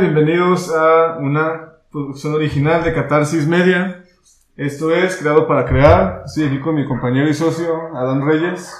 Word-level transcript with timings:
Bienvenidos 0.00 0.74
a 0.74 1.18
una 1.18 1.74
producción 1.92 2.32
original 2.32 2.82
de 2.82 2.94
Catarsis 2.94 3.46
Media. 3.46 4.02
Esto 4.56 4.94
es 4.94 5.16
Creado 5.18 5.46
para 5.46 5.66
Crear. 5.66 6.22
Estoy 6.24 6.44
aquí 6.44 6.58
con 6.58 6.74
mi 6.74 6.86
compañero 6.86 7.28
y 7.28 7.34
socio, 7.34 7.94
Adán 7.94 8.26
Reyes. 8.26 8.74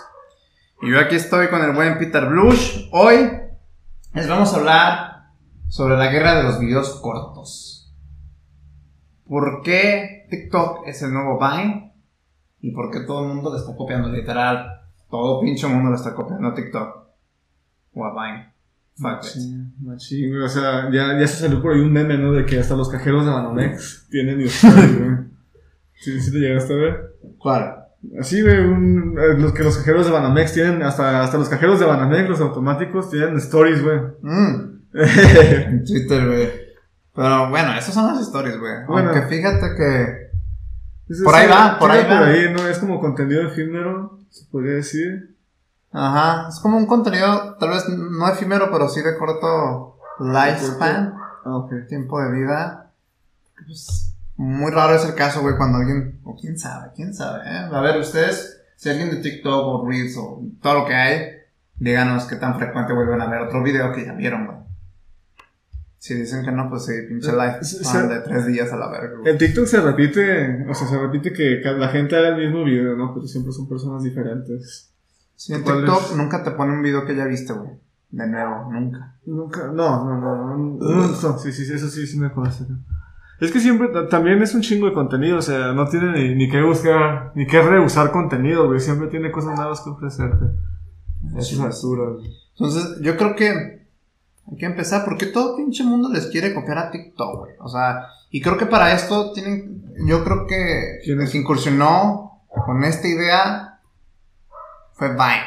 Y 0.80 0.91
yo 0.91 0.98
aquí 0.98 1.16
estoy 1.16 1.48
con 1.48 1.62
el 1.62 1.72
buen 1.72 1.98
Peter 1.98 2.25
Blush. 2.25 2.88
Hoy 2.93 3.32
les 4.14 4.29
vamos 4.30 4.54
a 4.54 4.56
hablar 4.56 5.27
sobre 5.68 5.98
la 5.98 6.11
guerra 6.11 6.36
de 6.36 6.45
los 6.45 6.59
videos 6.59 6.98
cortos. 7.02 7.95
¿Por 9.29 9.61
qué 9.61 10.27
TikTok 10.30 10.87
es 10.87 11.02
el 11.02 11.12
nuevo 11.12 11.39
Vine? 11.39 11.95
¿Y 12.61 12.71
por 12.71 12.91
qué 12.91 13.00
todo 13.00 13.25
el 13.25 13.34
mundo 13.34 13.52
le 13.52 13.59
está 13.59 13.77
copiando? 13.77 14.09
Literal, 14.09 14.89
todo 15.11 15.43
pinche 15.43 15.66
mundo 15.66 15.91
le 15.91 15.96
está 15.96 16.14
copiando 16.14 16.48
a 16.48 16.55
TikTok 16.55 16.96
o 17.93 18.05
a 18.07 18.11
Vine. 18.14 18.59
It. 19.01 19.82
Machín. 19.82 20.37
O 20.43 20.49
sea, 20.49 20.90
ya, 20.93 21.18
ya 21.18 21.27
se 21.27 21.43
salió 21.43 21.61
por 21.63 21.75
ahí 21.75 21.81
un 21.81 21.93
meme, 21.93 22.18
¿no? 22.18 22.32
De 22.32 22.45
que 22.45 22.58
hasta 22.58 22.77
los 22.77 22.89
cajeros 22.89 23.25
de 23.25 23.31
Banamex 23.32 24.07
tienen 24.11 24.41
stories, 24.43 24.99
güey. 24.99 25.11
¿Sí, 25.95 26.21
¿Sí 26.21 26.32
te 26.32 26.39
llegaste 26.39 26.72
a 26.72 26.77
ver? 26.77 27.17
¿Cuál? 27.39 27.77
Así, 28.18 28.41
güey, 28.41 28.58
un- 28.61 29.17
eh, 29.18 29.39
los 29.39 29.53
que 29.53 29.63
los 29.63 29.77
cajeros 29.77 30.07
de 30.07 30.13
Banamex 30.13 30.55
tienen, 30.55 30.82
hasta, 30.82 31.22
hasta 31.22 31.36
los 31.36 31.49
cajeros 31.50 31.79
de 31.79 31.85
Banamex, 31.86 32.28
los 32.31 32.41
automáticos, 32.41 33.11
tienen 33.11 33.36
stories, 33.36 33.83
güey. 33.83 33.98
Mm, 34.22 34.81
en 34.94 35.84
Twitter, 35.84 36.27
güey. 36.27 36.48
Pero 37.14 37.50
bueno, 37.50 37.75
esas 37.75 37.92
son 37.92 38.06
las 38.06 38.20
historias, 38.22 38.58
güey. 38.58 38.72
Bueno. 38.89 39.11
Aunque 39.11 39.28
fíjate 39.28 39.75
que 39.77 40.30
Es 41.12 41.22
Por 41.22 41.34
ahí 41.34 41.48
va, 41.48 41.78
por 41.78 41.91
ahí 41.91 42.05
va. 42.05 42.19
Por 42.20 42.28
ahí, 42.28 42.53
¿no? 42.56 42.67
Es 42.69 42.78
como 42.78 43.00
contenido 43.00 43.42
efímero, 43.42 44.19
se 44.30 44.47
podría 44.50 44.75
decir. 44.75 45.34
Ajá, 45.92 46.48
es 46.48 46.61
como 46.61 46.77
un 46.77 46.86
contenido, 46.86 47.56
tal 47.58 47.70
vez 47.70 47.84
no 47.89 48.28
efímero, 48.28 48.70
pero 48.70 48.89
sí 48.89 49.03
de 49.03 49.17
corto 49.19 49.97
lifespan, 50.20 51.14
Ah, 51.44 51.56
ok. 51.56 51.72
tiempo 51.89 52.20
de 52.20 52.33
vida. 52.33 52.92
Pues, 53.66 54.14
muy 54.36 54.70
raro 54.70 54.94
es 54.94 55.05
el 55.05 55.14
caso, 55.14 55.41
güey, 55.42 55.56
cuando 55.56 55.78
alguien, 55.78 56.20
o 56.24 56.36
quién 56.36 56.58
sabe, 56.58 56.91
quién 56.94 57.12
sabe, 57.12 57.42
¿eh? 57.44 57.68
A 57.72 57.80
ver, 57.80 57.98
ustedes, 57.98 58.62
si 58.77 58.88
alguien 58.88 59.11
de 59.11 59.16
TikTok 59.16 59.66
o 59.66 59.88
Reels 59.88 60.16
o 60.16 60.42
todo 60.62 60.80
lo 60.80 60.86
que 60.86 60.94
hay, 60.94 61.22
díganos 61.77 62.24
qué 62.24 62.36
tan 62.36 62.56
frecuente 62.58 62.92
vuelven 62.92 63.20
a 63.20 63.28
ver 63.28 63.41
otro 63.42 63.62
video 63.62 63.92
que 63.92 64.05
ya 64.06 64.12
vieron, 64.12 64.46
güey. 64.46 64.58
Si 65.98 66.14
dicen 66.14 66.42
que 66.44 66.50
no, 66.52 66.70
pues 66.70 66.86
sí, 66.86 66.92
pinche 67.08 67.30
Eh, 67.30 67.34
lifespan 67.34 68.08
de 68.08 68.20
tres 68.20 68.46
días 68.46 68.72
a 68.72 68.77
la 68.77 68.88
verga, 68.88 69.18
güey. 69.18 69.33
En 69.33 69.38
TikTok 69.38 69.66
se 69.66 69.80
repite, 69.80 70.64
o 70.70 70.72
sea, 70.74 70.86
se 70.88 70.98
repite 70.98 71.33
que 71.33 71.61
la 71.77 71.88
gente 71.88 72.16
haga 72.16 72.28
el 72.28 72.36
mismo 72.36 72.64
video, 72.64 72.96
¿no? 72.96 73.12
Pero 73.12 73.27
siempre 73.27 73.52
son 73.52 73.68
personas 73.68 74.02
diferentes. 74.02 74.89
Sí, 75.41 75.55
en 75.55 75.62
¿cuál 75.62 75.78
TikTok 75.86 76.02
es? 76.10 76.16
nunca 76.16 76.42
te 76.44 76.50
pone 76.50 76.72
un 76.74 76.83
video 76.83 77.06
que 77.06 77.16
ya 77.16 77.24
viste, 77.24 77.55
güey. 77.55 77.70
De 78.10 78.27
nuevo, 78.27 78.70
nunca. 78.70 79.14
Nunca, 79.24 79.66
no, 79.69 80.05
no, 80.05 80.20
no, 80.20 80.36
no, 80.36 80.56
no, 80.78 81.06
no, 81.08 81.38
sí, 81.38 81.50
sí, 81.50 81.64
sí, 81.64 81.72
eso 81.72 81.88
sí, 81.88 82.06
sí 82.06 82.19
me 82.19 82.30
conoce. 82.30 82.66
Es 83.41 83.50
que 83.50 83.58
siempre, 83.61 83.88
ta- 83.88 84.06
también 84.06 84.42
es 84.42 84.55
un 84.55 84.61
chingo 84.61 84.86
de 84.86 84.92
contenido, 84.92 85.38
o 85.38 85.42
sea, 85.42 85.72
no 85.72 85.88
tiene 85.88 86.12
ni, 86.12 86.34
ni 86.34 86.50
que 86.50 86.61
buscar, 86.61 87.33
ni 87.34 87.46
que 87.46 87.62
rehusar 87.62 88.11
contenido, 88.12 88.66
güey, 88.66 88.80
siempre 88.80 89.08
tiene 89.08 89.30
cosas 89.33 89.56
nuevas 89.56 89.80
que 89.80 89.88
ofrecerte. 89.91 90.44
Esas 91.38 91.61
alturas, 91.61 92.16
güey. 92.16 92.30
Entonces, 92.58 92.98
yo 93.00 93.16
creo 93.16 93.34
que 93.34 93.48
hay 94.50 94.56
que 94.58 94.66
empezar 94.66 95.05
porque 95.06 95.24
todo 95.27 95.56
pinche 95.56 95.84
mundo 95.84 96.11
les 96.12 96.27
quiere 96.27 96.52
copiar 96.52 96.77
a 96.78 96.91
TikTok, 96.91 97.38
güey. 97.38 97.52
O 97.61 97.68
sea, 97.68 98.06
y 98.30 98.42
creo 98.42 98.58
que 98.58 98.66
para 98.66 98.92
esto 98.92 99.33
tienen, 99.33 99.84
yo 100.06 100.22
creo 100.22 100.46
que 100.46 100.98
¿Quién 101.05 101.18
el 101.20 101.24
es? 101.24 101.30
que 101.30 101.38
incursionó 101.38 102.42
con 102.66 102.84
esta 102.84 103.08
idea 103.08 103.69
fue 105.00 105.08
Vine. 105.08 105.46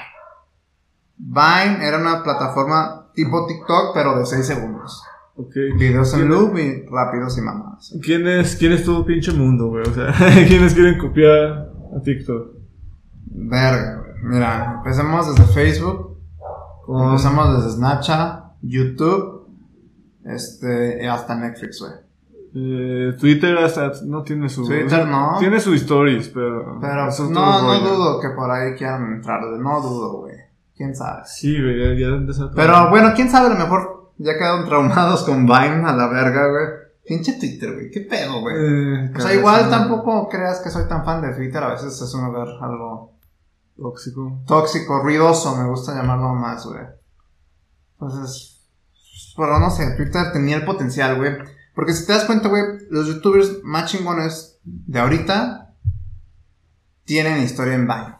Vine 1.17 1.87
era 1.87 1.97
una 1.99 2.21
plataforma 2.23 3.09
tipo 3.13 3.45
TikTok, 3.47 3.93
pero 3.93 4.17
de 4.19 4.25
6 4.25 4.45
segundos. 4.45 5.01
Ok. 5.35 5.53
Videos 5.77 6.13
en 6.13 6.19
¿Quién- 6.21 6.29
loop 6.31 6.57
y 6.57 6.85
rápidos 6.91 7.37
y 7.37 7.41
mamadas. 7.41 7.95
¿Quién 8.03 8.27
es, 8.27 8.55
quién 8.57 8.73
es 8.73 8.83
todo 8.83 9.05
pinche 9.05 9.31
mundo, 9.31 9.67
güey? 9.67 9.83
O 9.83 9.93
sea, 9.93 10.11
¿quiénes 10.47 10.73
quieren 10.73 10.97
copiar 10.99 11.71
a 11.95 12.01
TikTok? 12.03 12.51
Verga, 13.25 13.97
güey. 14.01 14.11
Mira, 14.23 14.73
empecemos 14.77 15.35
desde 15.35 15.51
Facebook, 15.53 16.17
Con- 16.85 17.07
empezamos 17.09 17.57
desde 17.63 17.77
Snapchat, 17.77 18.43
YouTube, 18.61 19.47
este, 20.25 21.03
y 21.03 21.07
hasta 21.07 21.35
Netflix, 21.35 21.79
güey. 21.79 21.93
Eh, 22.55 23.13
Twitter 23.19 23.57
hasta 23.57 23.91
no 24.05 24.21
tiene 24.23 24.47
su. 24.47 24.65
Twitter 24.67 25.07
no. 25.07 25.37
Tiene 25.39 25.59
su 25.59 25.73
stories, 25.73 26.29
pero. 26.29 26.77
Pero 26.79 27.07
eso 27.07 27.25
es 27.25 27.29
no, 27.31 27.61
no 27.61 27.67
rollo. 27.79 27.95
dudo 27.95 28.19
que 28.19 28.29
por 28.29 28.51
ahí 28.51 28.73
quieran 28.75 29.11
entrar, 29.13 29.41
no 29.43 29.81
dudo, 29.81 30.19
güey. 30.19 30.35
¿Quién 30.75 30.95
sabe? 30.95 31.21
Sí, 31.25 31.59
güey, 31.59 31.99
ya, 31.99 32.09
ya 32.09 32.49
Pero 32.55 32.89
bueno, 32.89 33.11
quién 33.15 33.29
sabe, 33.29 33.47
a 33.47 33.49
lo 33.53 33.59
mejor 33.59 34.11
ya 34.17 34.33
quedaron 34.37 34.65
traumados 34.65 35.23
con 35.23 35.45
Vine 35.45 35.83
a 35.87 35.95
la 35.95 36.07
verga, 36.07 36.47
güey. 36.49 36.65
Pinche 37.05 37.33
Twitter, 37.39 37.73
güey, 37.73 37.91
qué 37.91 38.01
pedo, 38.01 38.39
güey. 38.41 38.55
Eh, 38.55 39.11
O 39.15 39.19
sea, 39.19 39.33
igual 39.33 39.69
tampoco 39.69 40.29
creas 40.29 40.61
que 40.61 40.69
soy 40.69 40.87
tan 40.87 41.03
fan 41.03 41.21
de 41.21 41.33
Twitter, 41.35 41.61
a 41.61 41.71
veces 41.71 41.99
es 42.01 42.13
uno 42.13 42.31
ver 42.31 42.47
algo 42.61 43.13
Tóxico. 43.75 44.41
tóxico, 44.47 44.99
ruidoso, 45.01 45.55
me 45.57 45.67
gusta 45.67 45.93
llamarlo 45.95 46.33
más, 46.35 46.65
güey. 46.65 46.85
Entonces, 47.99 48.61
pero 49.35 49.59
no 49.59 49.69
sé, 49.69 49.95
Twitter 49.97 50.31
tenía 50.31 50.57
el 50.57 50.65
potencial, 50.65 51.17
güey. 51.17 51.33
Porque 51.73 51.93
si 51.93 52.05
te 52.05 52.13
das 52.13 52.25
cuenta, 52.25 52.49
güey, 52.49 52.63
los 52.89 53.07
youtubers 53.07 53.63
más 53.63 53.91
chingones 53.91 54.59
de 54.63 54.99
ahorita 54.99 55.73
tienen 57.05 57.43
historia 57.43 57.73
en 57.73 57.87
Vine. 57.87 58.15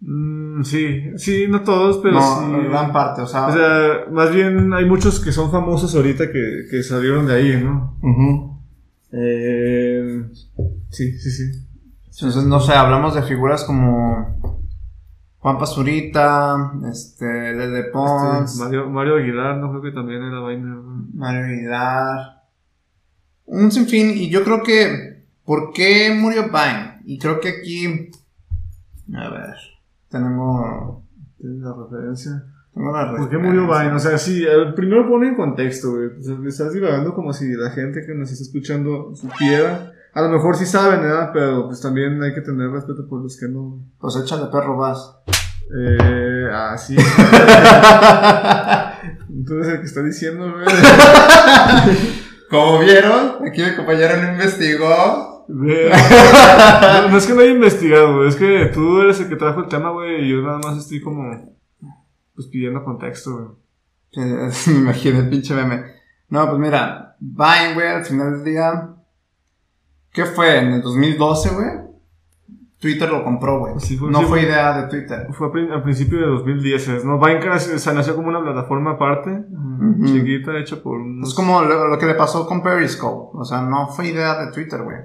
Mm, 0.00 0.62
sí, 0.62 1.18
sí, 1.18 1.46
no 1.48 1.62
todos, 1.62 1.98
pero 1.98 2.14
no, 2.14 2.40
sí. 2.40 2.68
gran 2.68 2.92
parte, 2.92 3.20
o 3.20 3.26
sea. 3.26 3.46
O 3.48 3.52
sea, 3.52 4.06
más 4.10 4.34
bien 4.34 4.72
hay 4.72 4.86
muchos 4.86 5.20
que 5.20 5.30
son 5.30 5.50
famosos 5.50 5.94
ahorita 5.94 6.32
que, 6.32 6.66
que 6.70 6.82
salieron 6.82 7.26
de 7.26 7.34
ahí, 7.34 7.62
¿no? 7.62 7.98
ujú. 8.02 8.58
Eh, 9.12 10.24
sí, 10.90 11.18
sí, 11.18 11.30
sí. 11.30 11.66
Entonces, 12.06 12.44
no 12.44 12.60
sé, 12.60 12.72
hablamos 12.72 13.14
de 13.14 13.22
figuras 13.22 13.64
como 13.64 14.59
Juan 15.40 15.58
Pazurita, 15.58 16.72
este, 16.90 17.24
Lele 17.24 17.84
Pons, 17.84 18.52
Este, 18.52 18.62
Mario, 18.62 18.90
Mario 18.90 19.16
Aguilar, 19.16 19.56
no 19.56 19.70
creo 19.70 19.82
que 19.82 19.92
también 19.92 20.22
era 20.22 20.38
vaina. 20.40 20.82
Mario 21.14 21.48
Vidal, 21.48 22.42
un 23.46 23.72
sinfín, 23.72 24.10
y 24.10 24.28
yo 24.28 24.44
creo 24.44 24.62
que, 24.62 25.24
¿por 25.44 25.72
qué 25.72 26.14
murió 26.14 26.44
Vine? 26.44 27.00
Y 27.06 27.18
creo 27.18 27.40
que 27.40 27.48
aquí, 27.48 28.10
a 29.14 29.30
ver, 29.30 29.56
tenemos, 30.10 30.98
¿Tienes 31.38 31.62
la 31.62 31.74
referencia? 31.74 32.44
tengo 32.74 32.92
la 32.92 33.16
¿Por 33.16 33.30
qué 33.30 33.38
murió 33.38 33.62
referencia. 33.62 33.82
Vine? 33.82 33.96
O 33.96 33.98
sea, 33.98 34.18
sí, 34.18 34.44
eh, 34.44 34.72
primero 34.76 35.08
pone 35.08 35.28
en 35.28 35.36
contexto, 35.36 35.92
güey. 35.92 36.06
O 36.18 36.22
sea, 36.22 36.36
estás 36.46 36.74
divagando 36.74 37.14
como 37.14 37.32
si 37.32 37.50
la 37.54 37.70
gente 37.70 38.04
que 38.04 38.14
nos 38.14 38.30
está 38.30 38.44
escuchando 38.44 39.14
supiera. 39.16 39.92
A 40.14 40.22
lo 40.22 40.28
mejor 40.28 40.56
sí 40.56 40.66
saben, 40.66 41.02
¿verdad? 41.02 41.30
Pero 41.32 41.66
pues 41.66 41.80
también 41.80 42.20
hay 42.22 42.34
que 42.34 42.40
tener 42.40 42.70
respeto 42.70 43.06
por 43.08 43.22
los 43.22 43.38
que 43.38 43.46
no. 43.48 43.78
Pues 44.00 44.16
échale 44.16 44.46
perro 44.50 44.76
vas. 44.76 45.16
Eh, 45.72 46.48
ah, 46.52 46.76
sí. 46.76 46.96
Entonces 49.28 49.72
el 49.74 49.80
que 49.80 49.86
está 49.86 50.02
diciendo, 50.02 50.52
güey. 50.52 50.66
Como 52.50 52.80
vieron, 52.80 53.46
aquí 53.48 53.62
mi 53.62 53.76
compañero 53.76 54.16
no 54.20 54.32
investigó. 54.32 55.44
Ve- 55.48 55.90
No, 57.02 57.08
no 57.08 57.16
es 57.16 57.26
que 57.26 57.34
no 57.34 57.40
haya 57.40 57.50
investigado, 57.52 58.16
güey. 58.16 58.28
Es 58.28 58.36
que 58.36 58.70
tú 58.74 59.00
eres 59.00 59.20
el 59.20 59.28
que 59.28 59.36
trajo 59.36 59.60
el 59.60 59.68
tema, 59.68 59.90
güey. 59.90 60.24
Y 60.24 60.30
yo 60.30 60.42
nada 60.42 60.58
más 60.58 60.76
estoy 60.78 61.00
como. 61.00 61.56
Pues 62.34 62.48
pidiendo 62.48 62.84
contexto, 62.84 63.30
güey. 63.36 63.48
Me 64.66 64.72
imagino 64.74 65.20
el 65.20 65.28
pinche 65.28 65.54
meme. 65.54 65.84
No, 66.30 66.46
pues 66.48 66.58
mira, 66.58 67.16
Vine, 67.20 67.74
güey, 67.74 67.88
al 67.88 68.04
final 68.04 68.32
del 68.32 68.44
día. 68.44 68.88
¿Qué 70.12 70.24
fue? 70.26 70.58
¿En 70.58 70.72
el 70.72 70.82
2012, 70.82 71.54
güey? 71.54 71.66
Twitter 72.80 73.10
lo 73.10 73.22
compró, 73.22 73.58
güey. 73.58 73.74
Sí, 73.78 73.96
fue- 73.98 74.10
no 74.10 74.20
sí, 74.20 74.24
fue 74.24 74.42
idea 74.42 74.80
de 74.80 74.88
Twitter. 74.88 75.26
Fue 75.32 75.48
al 75.70 75.82
principio 75.82 76.18
de 76.18 76.26
2010, 76.26 77.04
¿no? 77.04 77.16
O 77.18 77.78
sea, 77.78 77.92
nació 77.92 78.16
como 78.16 78.28
una 78.28 78.42
plataforma 78.42 78.92
aparte, 78.92 79.30
Ujú. 79.30 80.06
chiquita, 80.06 80.56
hecha 80.58 80.82
por 80.82 80.98
unos 80.98 81.28
Es 81.28 81.34
como 81.34 81.60
lo, 81.62 81.88
lo 81.88 81.98
que 81.98 82.06
le 82.06 82.14
pasó 82.14 82.46
con 82.46 82.62
Periscope. 82.62 83.36
O 83.38 83.44
sea, 83.44 83.60
no 83.62 83.88
fue 83.88 84.08
idea 84.08 84.46
de 84.46 84.52
Twitter, 84.52 84.82
güey. 84.82 84.96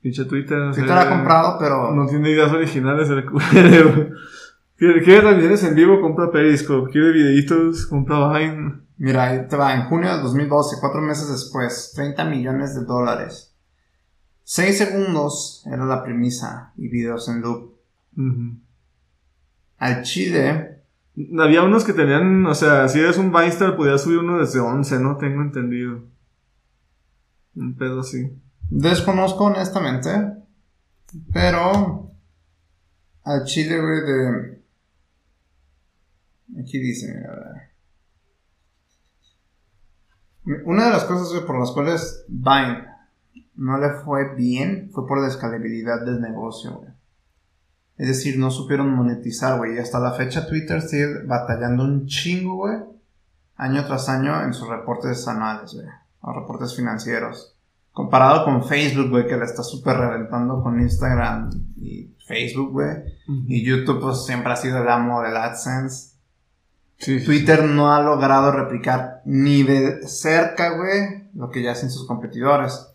pinche 0.00 0.24
Twitter. 0.26 0.70
Twitter 0.72 0.84
sea, 0.86 1.00
ha 1.00 1.08
comprado, 1.08 1.56
pero. 1.58 1.90
No 1.92 2.06
tiene 2.06 2.30
ideas 2.30 2.52
originales 2.52 3.10
el 3.10 3.26
culero, 3.26 3.92
güey. 3.92 4.08
Quiere, 4.78 5.02
quiere 5.02 5.20
transmisiones 5.22 5.64
en 5.64 5.74
vivo, 5.74 6.00
compra 6.02 6.30
Periscope. 6.30 6.90
Quiere 6.92 7.10
videitos, 7.10 7.86
compra 7.86 8.28
Vine. 8.38 8.74
Mira, 8.98 9.24
ahí 9.24 9.48
te 9.48 9.56
va. 9.56 9.74
En 9.74 9.84
junio 9.88 10.14
de 10.14 10.22
2012, 10.22 10.76
cuatro 10.80 11.00
meses 11.00 11.28
después, 11.32 11.92
30 11.96 12.24
millones 12.26 12.74
de 12.74 12.84
dólares. 12.84 13.55
6 14.48 14.78
segundos 14.78 15.64
era 15.66 15.84
la 15.84 16.04
premisa 16.04 16.72
y 16.76 16.86
videos 16.86 17.28
en 17.28 17.40
loop. 17.40 17.74
Al 19.78 20.02
Chile, 20.04 20.82
Había 21.36 21.64
unos 21.64 21.82
que 21.84 21.92
tenían, 21.92 22.46
o 22.46 22.54
sea, 22.54 22.88
si 22.88 23.00
eres 23.00 23.18
un 23.18 23.32
Vinestar, 23.32 23.76
podías 23.76 24.02
subir 24.02 24.18
uno 24.18 24.38
desde 24.38 24.60
11, 24.60 25.00
¿no? 25.00 25.16
Tengo 25.16 25.42
entendido. 25.42 26.04
Un 27.56 27.74
pedo 27.74 28.00
así. 28.00 28.30
desconozco 28.70 29.46
honestamente, 29.46 30.10
pero 31.32 32.12
al 33.24 33.44
Chile, 33.44 33.80
güey, 33.80 34.00
de... 34.02 34.60
Aquí 36.60 36.78
dice, 36.78 37.12
mira, 37.12 37.32
a 37.32 37.36
ver. 40.44 40.62
Una 40.64 40.84
de 40.84 40.90
las 40.90 41.04
cosas, 41.04 41.42
por 41.42 41.58
las 41.58 41.72
cuales 41.72 42.24
Vine 42.28 42.95
no 43.56 43.78
le 43.78 43.90
fue 44.04 44.34
bien 44.34 44.90
fue 44.92 45.06
por 45.06 45.20
la 45.20 45.28
escalabilidad 45.28 46.04
del 46.04 46.20
negocio, 46.20 46.72
güey. 46.72 46.90
Es 47.98 48.08
decir, 48.08 48.38
no 48.38 48.50
supieron 48.50 48.94
monetizar, 48.94 49.56
güey. 49.58 49.76
Y 49.76 49.78
hasta 49.78 49.98
la 49.98 50.12
fecha 50.12 50.46
Twitter 50.46 50.82
sigue 50.82 51.24
batallando 51.24 51.84
un 51.84 52.06
chingo, 52.06 52.56
güey. 52.56 52.76
Año 53.56 53.86
tras 53.86 54.08
año 54.08 54.42
en 54.42 54.52
sus 54.52 54.68
reportes 54.68 55.26
anuales, 55.28 55.72
güey. 55.74 55.86
O 56.20 56.32
reportes 56.32 56.76
financieros. 56.76 57.54
Comparado 57.92 58.44
con 58.44 58.62
Facebook, 58.64 59.08
güey, 59.08 59.26
que 59.26 59.36
la 59.36 59.46
está 59.46 59.62
súper 59.62 59.96
reventando 59.96 60.62
con 60.62 60.78
Instagram 60.78 61.50
y 61.80 62.10
Facebook, 62.26 62.72
güey. 62.72 62.90
Y 63.26 63.64
YouTube, 63.64 64.00
pues 64.02 64.26
siempre 64.26 64.52
ha 64.52 64.56
sido 64.56 64.82
el 64.82 64.88
amo 64.90 65.22
del 65.22 65.36
AdSense. 65.36 66.16
Sí, 66.98 67.20
sí, 67.20 67.24
Twitter 67.24 67.64
no 67.64 67.94
ha 67.94 68.02
logrado 68.02 68.52
replicar 68.52 69.22
ni 69.24 69.62
de 69.62 70.06
cerca, 70.06 70.76
güey, 70.76 71.30
lo 71.34 71.50
que 71.50 71.62
ya 71.62 71.72
hacen 71.72 71.90
sus 71.90 72.06
competidores. 72.06 72.88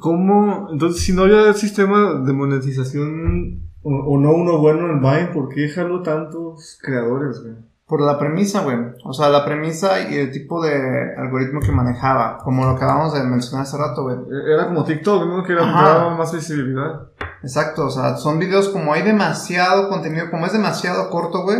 ¿Cómo? 0.00 0.68
Entonces, 0.72 1.02
si 1.02 1.12
no 1.12 1.22
había 1.22 1.52
sistema 1.54 2.14
de 2.24 2.32
monetización 2.32 3.70
o, 3.82 3.90
o 3.90 4.20
no 4.20 4.32
uno 4.32 4.58
bueno 4.58 4.90
en 4.90 5.00
Vine, 5.00 5.30
¿por 5.32 5.48
qué 5.48 5.68
jaló 5.68 6.02
tantos 6.02 6.78
creadores, 6.82 7.40
güey? 7.42 7.54
Por 7.86 8.00
la 8.00 8.18
premisa, 8.18 8.62
güey. 8.62 8.76
O 9.04 9.12
sea, 9.12 9.28
la 9.28 9.44
premisa 9.44 10.10
y 10.10 10.16
el 10.16 10.32
tipo 10.32 10.60
de 10.60 11.14
algoritmo 11.16 11.60
que 11.60 11.70
manejaba. 11.70 12.38
Como 12.38 12.64
lo 12.64 12.70
acabamos 12.70 13.14
de 13.14 13.22
mencionar 13.22 13.62
hace 13.62 13.78
rato, 13.78 14.02
güey. 14.02 14.16
Era 14.52 14.66
como 14.66 14.84
TikTok, 14.84 15.24
¿no? 15.26 15.44
Que 15.44 15.54
daba 15.54 16.16
más 16.16 16.34
visibilidad. 16.34 17.10
Exacto, 17.42 17.86
o 17.86 17.90
sea, 17.90 18.16
son 18.16 18.40
videos 18.40 18.70
como 18.70 18.92
hay 18.92 19.02
demasiado 19.02 19.88
contenido, 19.88 20.30
como 20.32 20.46
es 20.46 20.52
demasiado 20.52 21.08
corto, 21.10 21.44
güey. 21.44 21.58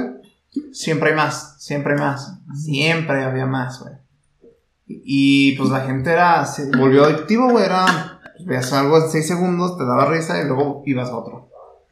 Siempre 0.72 1.10
hay 1.10 1.16
más, 1.16 1.62
siempre 1.62 1.94
hay 1.94 2.00
más. 2.00 2.40
Siempre 2.54 3.22
había 3.22 3.46
más, 3.46 3.78
güey. 3.80 3.94
Y 4.88 5.56
pues 5.56 5.70
la 5.70 5.80
gente 5.80 6.10
era, 6.10 6.44
se 6.44 6.76
volvió 6.76 7.04
adictivo, 7.04 7.50
güey. 7.50 7.64
Era, 7.64 8.15
veías 8.44 8.72
algo 8.72 8.98
en 8.98 9.08
6 9.08 9.26
segundos, 9.26 9.78
te 9.78 9.84
daba 9.84 10.06
risa 10.06 10.40
y 10.40 10.46
luego 10.46 10.82
ibas 10.86 11.10
a 11.10 11.16
otro. 11.16 11.48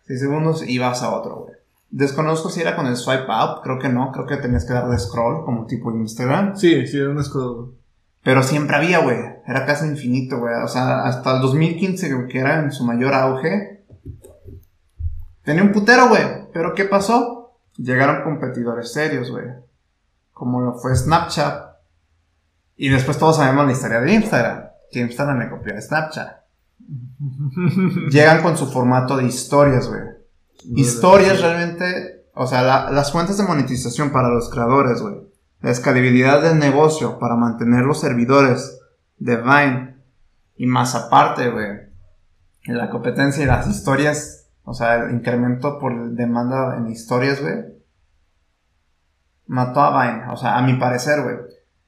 6 0.07 0.21
segundos, 0.21 0.69
ibas 0.69 1.03
a 1.03 1.11
otro, 1.15 1.37
güey. 1.37 1.55
Desconozco 1.91 2.49
si 2.49 2.61
era 2.61 2.75
con 2.75 2.87
el 2.87 2.97
swipe 2.97 3.27
up, 3.29 3.63
creo 3.63 3.79
que 3.79 3.89
no, 3.89 4.11
creo 4.11 4.27
que 4.27 4.37
tenías 4.37 4.65
que 4.65 4.73
darle 4.73 4.99
scroll, 4.99 5.45
como 5.45 5.67
tipo 5.67 5.93
Instagram. 5.93 6.57
Sí, 6.57 6.87
sí, 6.87 6.99
era 6.99 7.11
un 7.11 7.21
escudo. 7.21 7.75
Pero 8.25 8.43
siempre 8.43 8.75
había, 8.75 8.99
güey. 8.99 9.19
Era 9.47 9.65
casi 9.65 9.87
infinito, 9.87 10.39
güey. 10.39 10.55
O 10.65 10.69
sea, 10.69 11.05
hasta 11.05 11.37
el 11.37 11.43
2015, 11.43 12.15
güey, 12.15 12.29
que 12.29 12.41
era 12.41 12.59
en 12.59 12.73
su 12.73 12.85
mayor 12.85 13.15
auge. 13.15 13.85
Tenía 15.45 15.63
un 15.63 15.73
putero, 15.73 16.09
güey. 16.09 16.25
Pero 16.53 16.75
¿qué 16.75 16.85
pasó? 16.87 17.59
Llegaron 17.77 18.25
competidores 18.25 18.93
serios, 18.93 19.31
güey. 19.31 19.45
Como 20.33 20.63
lo 20.63 20.75
fue 20.75 20.97
Snapchat. 20.97 21.77
Y 22.77 22.89
después 22.89 23.19
todos 23.19 23.37
sabemos 23.37 23.67
la 23.67 23.73
historia 23.73 24.01
de 24.01 24.15
Instagram. 24.15 24.65
Que 24.95 25.01
Instagram 25.01 25.41
le 25.41 25.51
copió 25.51 25.77
a 25.77 25.81
Snapchat. 25.81 26.37
Llegan 28.11 28.43
con 28.43 28.57
su 28.57 28.67
formato 28.71 29.17
de 29.17 29.25
historias, 29.25 29.89
güey. 29.89 30.03
Historias 30.77 31.41
realmente, 31.41 32.27
o 32.35 32.47
sea, 32.47 32.63
la- 32.63 32.91
las 32.91 33.11
fuentes 33.11 33.37
de 33.37 33.45
monetización 33.45 34.11
para 34.13 34.29
los 34.29 34.49
creadores, 34.51 35.03
güey. 35.03 35.17
La 35.61 35.71
escalabilidad 35.71 36.43
del 36.43 36.59
negocio 36.61 37.19
para 37.19 37.35
mantener 37.37 37.85
los 37.85 38.01
servidores 38.01 38.79
de 39.19 39.37
Vine. 39.37 39.97
Y 40.57 40.67
más 40.67 40.95
aparte, 40.95 41.51
güey. 41.51 41.73
La 42.67 42.89
competencia 42.89 43.43
y 43.43 43.47
las 43.47 43.67
historias, 43.67 44.49
o 44.63 44.75
sea, 44.75 44.95
el 44.97 45.11
incremento 45.15 45.79
por 45.81 46.11
demanda 46.13 46.77
en 46.77 46.87
historias, 46.87 47.41
güey. 47.43 47.65
Mató 49.47 49.81
a 49.81 50.05
Vine, 50.07 50.29
o 50.31 50.37
sea, 50.37 50.57
a 50.57 50.63
mi 50.63 50.75
parecer, 50.75 51.23
güey. 51.23 51.37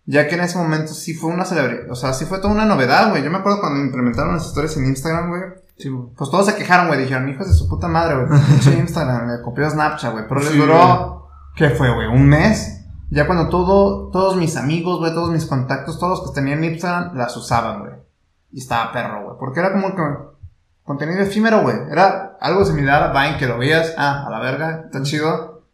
Ya 0.08 0.28
que 0.28 0.36
en 0.36 0.42
ese 0.42 0.56
momento 0.56 0.94
sí 0.94 1.14
fue 1.14 1.30
una 1.32 1.44
celebridad, 1.44 1.90
o 1.90 1.96
sea, 1.96 2.12
sí 2.12 2.24
fue 2.26 2.38
toda 2.38 2.54
una 2.54 2.64
novedad, 2.64 3.10
güey. 3.10 3.24
Yo 3.24 3.30
me 3.30 3.38
acuerdo 3.38 3.58
cuando 3.60 3.80
implementaron 3.80 4.34
las 4.34 4.46
historias 4.46 4.76
en 4.76 4.86
Instagram, 4.86 5.28
güey. 5.30 5.42
Sí, 5.78 5.88
güey. 5.88 6.08
Pues 6.16 6.30
todos 6.30 6.46
se 6.46 6.54
quejaron, 6.54 6.86
güey. 6.86 7.00
Dijeron, 7.00 7.28
hijos 7.28 7.48
de 7.48 7.52
su 7.54 7.68
puta 7.68 7.88
madre, 7.88 8.14
güey. 8.24 8.40
Pinche 8.48 8.78
Instagram, 8.78 9.28
le 9.30 9.42
copió 9.42 9.68
Snapchat, 9.68 10.12
güey. 10.12 10.24
Pero 10.28 10.40
les 10.40 10.56
duró, 10.56 11.28
¿qué 11.56 11.70
fue, 11.70 11.92
güey? 11.92 12.06
¿Un 12.06 12.24
mes? 12.28 12.84
Ya 13.10 13.26
cuando 13.26 13.48
todo, 13.48 14.10
todos 14.10 14.36
mis 14.36 14.56
amigos, 14.56 14.98
güey, 15.00 15.12
todos 15.12 15.30
mis 15.30 15.44
contactos, 15.46 15.98
todos 15.98 16.20
los 16.20 16.28
que 16.28 16.34
tenían 16.40 16.62
Instagram, 16.64 17.16
las 17.16 17.36
usaban, 17.36 17.80
güey. 17.80 17.92
Y 18.52 18.60
estaba 18.60 18.92
perro, 18.92 19.24
güey. 19.24 19.36
Porque 19.38 19.60
era 19.60 19.72
como 19.72 19.94
que 19.94 20.02
contenido 20.84 21.20
efímero, 21.20 21.62
güey. 21.62 21.76
Era 21.90 22.36
algo 22.40 22.64
similar 22.64 23.02
a 23.02 23.12
Vine, 23.12 23.38
que 23.38 23.46
lo 23.46 23.58
veías, 23.58 23.92
ah, 23.98 24.24
a 24.26 24.30
la 24.30 24.38
verga, 24.38 24.82
está 24.86 25.02
chido. 25.02 25.64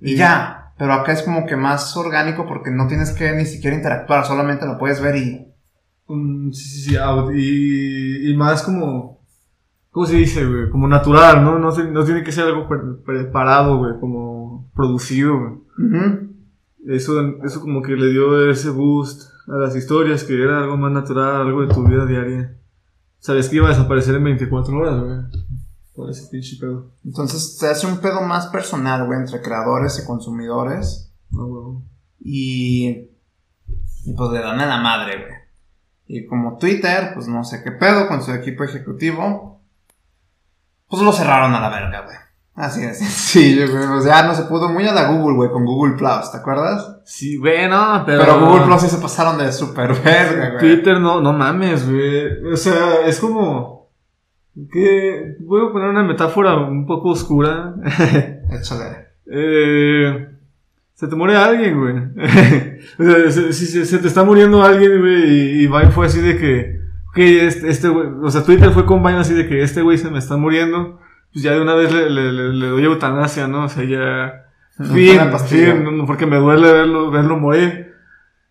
Y 0.00 0.12
Y- 0.12 0.16
ya. 0.16 0.63
Pero 0.76 0.92
acá 0.92 1.12
es 1.12 1.22
como 1.22 1.46
que 1.46 1.56
más 1.56 1.96
orgánico 1.96 2.46
porque 2.46 2.70
no 2.70 2.86
tienes 2.88 3.12
que 3.12 3.32
ni 3.32 3.44
siquiera 3.46 3.76
interactuar, 3.76 4.24
solamente 4.26 4.66
lo 4.66 4.78
puedes 4.78 5.00
ver 5.00 5.16
y... 5.16 5.46
Mm, 6.08 6.50
sí, 6.52 6.68
sí, 6.68 6.90
sí, 6.90 6.96
y, 7.34 8.30
y 8.30 8.36
más 8.36 8.62
como, 8.62 9.20
¿cómo 9.90 10.06
se 10.06 10.16
dice, 10.16 10.44
güey? 10.44 10.68
Como 10.70 10.88
natural, 10.88 11.42
¿no? 11.44 11.58
No, 11.58 11.70
se- 11.72 11.90
no 11.90 12.04
tiene 12.04 12.22
que 12.24 12.32
ser 12.32 12.44
algo 12.46 12.68
pre- 12.68 12.78
preparado, 13.06 13.78
güey, 13.78 13.92
como 14.00 14.70
producido, 14.74 15.38
güey. 15.38 15.52
Eso, 16.86 17.18
eso 17.44 17.60
como 17.60 17.80
que 17.80 17.92
le 17.96 18.10
dio 18.10 18.50
ese 18.50 18.68
boost 18.70 19.30
a 19.48 19.56
las 19.56 19.74
historias, 19.76 20.24
que 20.24 20.42
era 20.42 20.58
algo 20.58 20.76
más 20.76 20.92
natural, 20.92 21.36
algo 21.46 21.62
de 21.66 21.72
tu 21.72 21.82
vida 21.86 22.04
diaria. 22.04 22.56
Sabes 23.20 23.48
que 23.48 23.56
iba 23.56 23.66
a 23.66 23.70
desaparecer 23.70 24.16
en 24.16 24.24
24 24.24 24.76
horas, 24.76 25.00
güey. 25.00 25.18
Por 25.94 26.10
ese 26.10 26.26
pinche 26.28 26.56
pedo. 26.58 26.90
Entonces 27.04 27.56
se 27.56 27.68
hace 27.68 27.86
un 27.86 27.98
pedo 27.98 28.20
más 28.22 28.48
personal, 28.48 29.06
güey, 29.06 29.20
entre 29.20 29.40
creadores 29.40 30.00
y 30.02 30.06
consumidores. 30.06 31.12
No, 31.30 31.46
güey. 31.46 31.82
Y, 32.20 32.88
y 34.04 34.12
pues 34.16 34.30
le 34.30 34.40
dan 34.40 34.60
a 34.60 34.66
la 34.66 34.78
madre, 34.78 35.18
güey. 35.18 35.44
Y 36.06 36.26
como 36.26 36.58
Twitter, 36.58 37.12
pues 37.14 37.28
no 37.28 37.44
sé 37.44 37.62
qué 37.62 37.70
pedo 37.70 38.08
con 38.08 38.22
su 38.22 38.32
equipo 38.32 38.64
ejecutivo, 38.64 39.62
pues 40.88 41.02
lo 41.02 41.12
cerraron 41.12 41.54
a 41.54 41.60
la 41.60 41.68
verga, 41.70 42.02
güey. 42.02 42.16
Así 42.54 42.84
es. 42.84 42.98
Sí, 42.98 43.56
güey. 43.56 43.84
O 43.84 44.00
sea, 44.00 44.22
no 44.24 44.34
se 44.34 44.44
pudo 44.44 44.68
muy 44.68 44.86
a 44.86 44.92
la 44.92 45.10
Google, 45.10 45.36
güey, 45.36 45.50
con 45.50 45.64
Google 45.64 45.96
Plus, 45.96 46.30
¿te 46.30 46.38
acuerdas? 46.38 46.98
Sí, 47.04 47.36
güey, 47.36 47.68
no, 47.68 48.02
pero... 48.06 48.20
Pero, 48.20 48.46
Google 48.46 48.64
Plus 48.66 48.82
sí 48.82 48.88
se 48.88 48.98
pasaron 48.98 49.38
de 49.38 49.52
super 49.52 49.92
verga, 50.02 50.50
güey. 50.50 50.58
Twitter 50.60 51.00
no, 51.00 51.20
no 51.20 51.32
mames, 51.32 51.88
güey. 51.88 52.52
O 52.52 52.56
sea, 52.56 53.06
es 53.06 53.18
como... 53.18 53.83
Que 54.70 55.36
voy 55.40 55.66
a 55.66 55.72
poner 55.72 55.88
una 55.88 56.02
metáfora 56.04 56.56
un 56.56 56.86
poco 56.86 57.10
oscura. 57.10 57.74
Échale. 58.50 59.08
Eh, 59.26 60.28
se 60.94 61.08
te 61.08 61.16
muere 61.16 61.36
alguien, 61.36 61.78
güey. 61.78 61.96
o 62.98 63.04
sea, 63.04 63.30
se, 63.30 63.52
si 63.52 63.66
se, 63.66 63.84
se 63.84 63.98
te 63.98 64.06
está 64.06 64.22
muriendo 64.22 64.62
alguien, 64.62 65.00
güey, 65.00 65.24
y, 65.24 65.62
y 65.62 65.66
Vine 65.66 65.90
fue 65.90 66.06
así 66.06 66.20
de 66.20 66.38
que, 66.38 66.80
ok, 67.10 67.18
este, 67.18 67.68
este 67.68 67.88
güey, 67.88 68.06
o 68.22 68.30
sea, 68.30 68.44
Twitter 68.44 68.70
fue 68.70 68.86
con 68.86 69.02
Vine 69.02 69.18
así 69.18 69.34
de 69.34 69.48
que 69.48 69.62
este 69.62 69.82
güey 69.82 69.98
se 69.98 70.10
me 70.10 70.18
está 70.18 70.36
muriendo, 70.36 71.00
pues 71.32 71.42
ya 71.42 71.52
de 71.52 71.60
una 71.60 71.74
vez 71.74 71.92
le, 71.92 72.08
le, 72.08 72.32
le, 72.32 72.52
le 72.52 72.66
doy 72.68 72.84
eutanasia, 72.84 73.48
¿no? 73.48 73.64
O 73.64 73.68
sea, 73.68 73.82
ya, 73.84 74.44
fin, 74.92 75.18
fin, 75.48 76.06
porque 76.06 76.26
me 76.26 76.36
duele 76.36 76.72
verlo, 76.72 77.10
verlo 77.10 77.38
morir. 77.38 77.92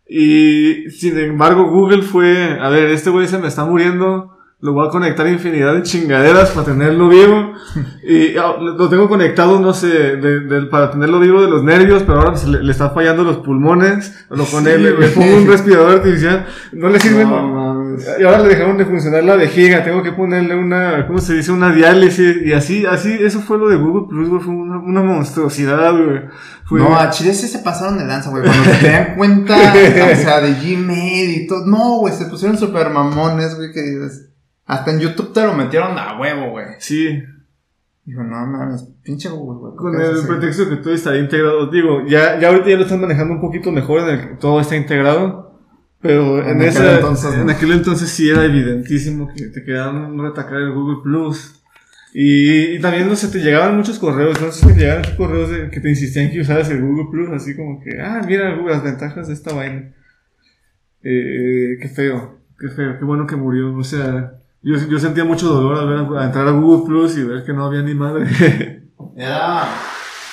Y, 0.07 0.89
sin 0.91 1.17
embargo, 1.17 1.69
Google 1.69 2.01
fue, 2.01 2.59
a 2.59 2.67
ver, 2.67 2.89
este 2.89 3.09
güey 3.09 3.27
se 3.27 3.39
me 3.39 3.47
está 3.47 3.63
muriendo, 3.63 4.37
lo 4.63 4.71
voy 4.71 4.87
a 4.87 4.89
conectar 4.91 5.25
a 5.25 5.29
infinidad 5.29 5.73
de 5.75 5.83
chingaderas 5.83 6.51
para 6.51 6.65
tenerlo 6.67 7.09
vivo. 7.09 7.53
Y 8.05 8.35
ah, 8.35 8.55
lo 8.59 8.89
tengo 8.89 9.07
conectado, 9.07 9.61
no 9.61 9.73
sé, 9.73 9.87
de- 9.87 10.41
de- 10.41 10.65
para 10.67 10.91
tenerlo 10.91 11.19
vivo 11.21 11.41
de 11.41 11.49
los 11.49 11.63
nervios, 11.63 12.03
pero 12.03 12.19
ahora 12.19 12.35
se 12.35 12.47
le, 12.49 12.61
le 12.61 12.71
está 12.71 12.89
fallando 12.89 13.23
los 13.23 13.37
pulmones. 13.37 14.25
Lo 14.29 14.43
con 14.45 14.67
él, 14.67 14.83
le, 14.83 14.91
le 14.99 15.07
pongo 15.07 15.37
un 15.37 15.47
respirador 15.47 15.91
artificial. 15.99 16.45
No 16.73 16.89
le 16.89 16.99
sirve. 16.99 17.23
No, 17.23 17.95
y 18.19 18.23
ahora 18.23 18.39
le 18.39 18.49
dejaron 18.49 18.77
de 18.77 18.85
funcionar 18.85 19.23
la 19.23 19.37
vejiga. 19.37 19.85
Tengo 19.85 20.03
que 20.03 20.11
ponerle 20.11 20.53
una, 20.55 21.07
¿cómo 21.07 21.19
se 21.19 21.33
dice? 21.35 21.53
Una 21.53 21.71
diálisis. 21.73 22.41
Y 22.45 22.51
así, 22.51 22.85
así, 22.85 23.09
eso 23.21 23.39
fue 23.39 23.57
lo 23.57 23.69
de 23.69 23.77
Google 23.77 24.07
Plus, 24.09 24.27
güey. 24.29 24.41
Fue 24.41 24.53
una, 24.53 24.79
una 24.79 25.01
monstruosidad, 25.01 25.91
güey. 25.93 26.21
Fue- 26.65 26.79
No, 26.81 26.97
a 26.97 27.09
Chile 27.09 27.33
sí 27.33 27.47
se 27.47 27.59
pasaron 27.59 27.97
de 27.97 28.05
lanza, 28.05 28.29
güey. 28.31 28.43
Cuando 28.43 28.65
se 28.65 28.89
dan 28.91 29.15
cuenta, 29.15 29.55
o 30.13 30.15
sea, 30.17 30.41
de 30.41 30.53
Gmail 30.55 31.29
y 31.43 31.47
todo. 31.47 31.65
No, 31.65 31.99
güey, 31.99 32.13
se 32.13 32.25
pusieron 32.25 32.57
super 32.57 32.89
mamones, 32.89 33.55
güey, 33.55 33.71
que 33.71 33.81
dices. 33.81 34.29
Hasta 34.65 34.91
en 34.91 34.99
YouTube 34.99 35.33
te 35.33 35.43
lo 35.43 35.53
metieron 35.53 35.97
a 35.97 36.19
huevo, 36.19 36.51
güey. 36.51 36.67
sí. 36.79 37.23
Digo, 38.05 38.21
no 38.21 38.45
mames, 38.45 38.85
pinche 39.01 39.29
Google, 39.29 39.59
güey. 39.59 39.73
¿por 39.75 39.93
Con 39.93 40.01
el 40.01 40.27
pretexto 40.27 40.69
que 40.69 40.75
todo 40.75 40.93
estaría 40.93 41.21
integrado. 41.21 41.67
Digo, 41.67 42.05
ya, 42.05 42.37
ya 42.37 42.49
ahorita 42.49 42.69
ya 42.69 42.75
lo 42.75 42.83
están 42.83 42.99
manejando 42.99 43.35
un 43.35 43.41
poquito 43.41 43.71
mejor 43.71 44.01
en 44.01 44.09
el 44.09 44.29
que 44.29 44.35
todo 44.35 44.59
está 44.59 44.75
integrado. 44.75 45.43
Pero 46.01 46.39
en, 46.39 46.49
En 46.49 46.55
aquel 46.57 46.67
ese, 46.67 46.95
entonces, 46.95 47.33
en 47.33 47.49
aquel 47.49 47.71
entonces 47.71 48.09
sí 48.09 48.29
era 48.29 48.43
evidentísimo 48.43 49.31
que 49.33 49.45
te 49.45 49.63
quedaban 49.63 50.19
retacar 50.19 50.57
el 50.57 50.73
Google 50.73 50.97
Plus. 51.01 51.63
Y, 52.13 52.75
y 52.75 52.81
también 52.81 53.07
no 53.07 53.15
sé, 53.15 53.29
te 53.29 53.39
llegaban 53.39 53.77
muchos 53.77 53.97
correos, 53.99 54.39
no 54.41 54.51
sé 54.51 54.67
si 54.67 54.73
te 54.73 54.81
llegaban 54.81 54.99
muchos 54.99 55.15
correos 55.15 55.49
de, 55.49 55.69
que 55.69 55.79
te 55.79 55.89
insistían 55.89 56.29
que 56.29 56.41
usaras 56.41 56.69
el 56.69 56.81
Google 56.81 57.05
Plus, 57.09 57.29
así 57.29 57.55
como 57.55 57.81
que, 57.81 58.01
ah, 58.01 58.21
mira 58.27 58.53
Google, 58.53 58.73
las 58.73 58.83
ventajas 58.83 59.29
de 59.29 59.33
esta 59.33 59.53
vaina. 59.53 59.93
Eh, 61.01 61.77
qué 61.81 61.87
feo, 61.87 62.39
qué 62.59 62.67
feo, 62.67 62.99
qué 62.99 63.05
bueno 63.05 63.25
que 63.25 63.37
murió. 63.37 63.73
O 63.73 63.83
sea, 63.85 64.42
yo, 64.63 64.75
yo 64.87 64.99
sentía 64.99 65.23
mucho 65.25 65.49
dolor 65.49 65.77
al, 65.77 65.87
ver, 66.07 66.17
a 66.21 66.25
entrar 66.25 66.47
a 66.47 66.51
Google 66.51 66.85
Plus 66.87 67.17
y 67.17 67.23
ver 67.23 67.43
que 67.43 67.53
no 67.53 67.65
había 67.65 67.81
ni 67.81 67.93
madre. 67.93 68.25
Era. 69.15 69.67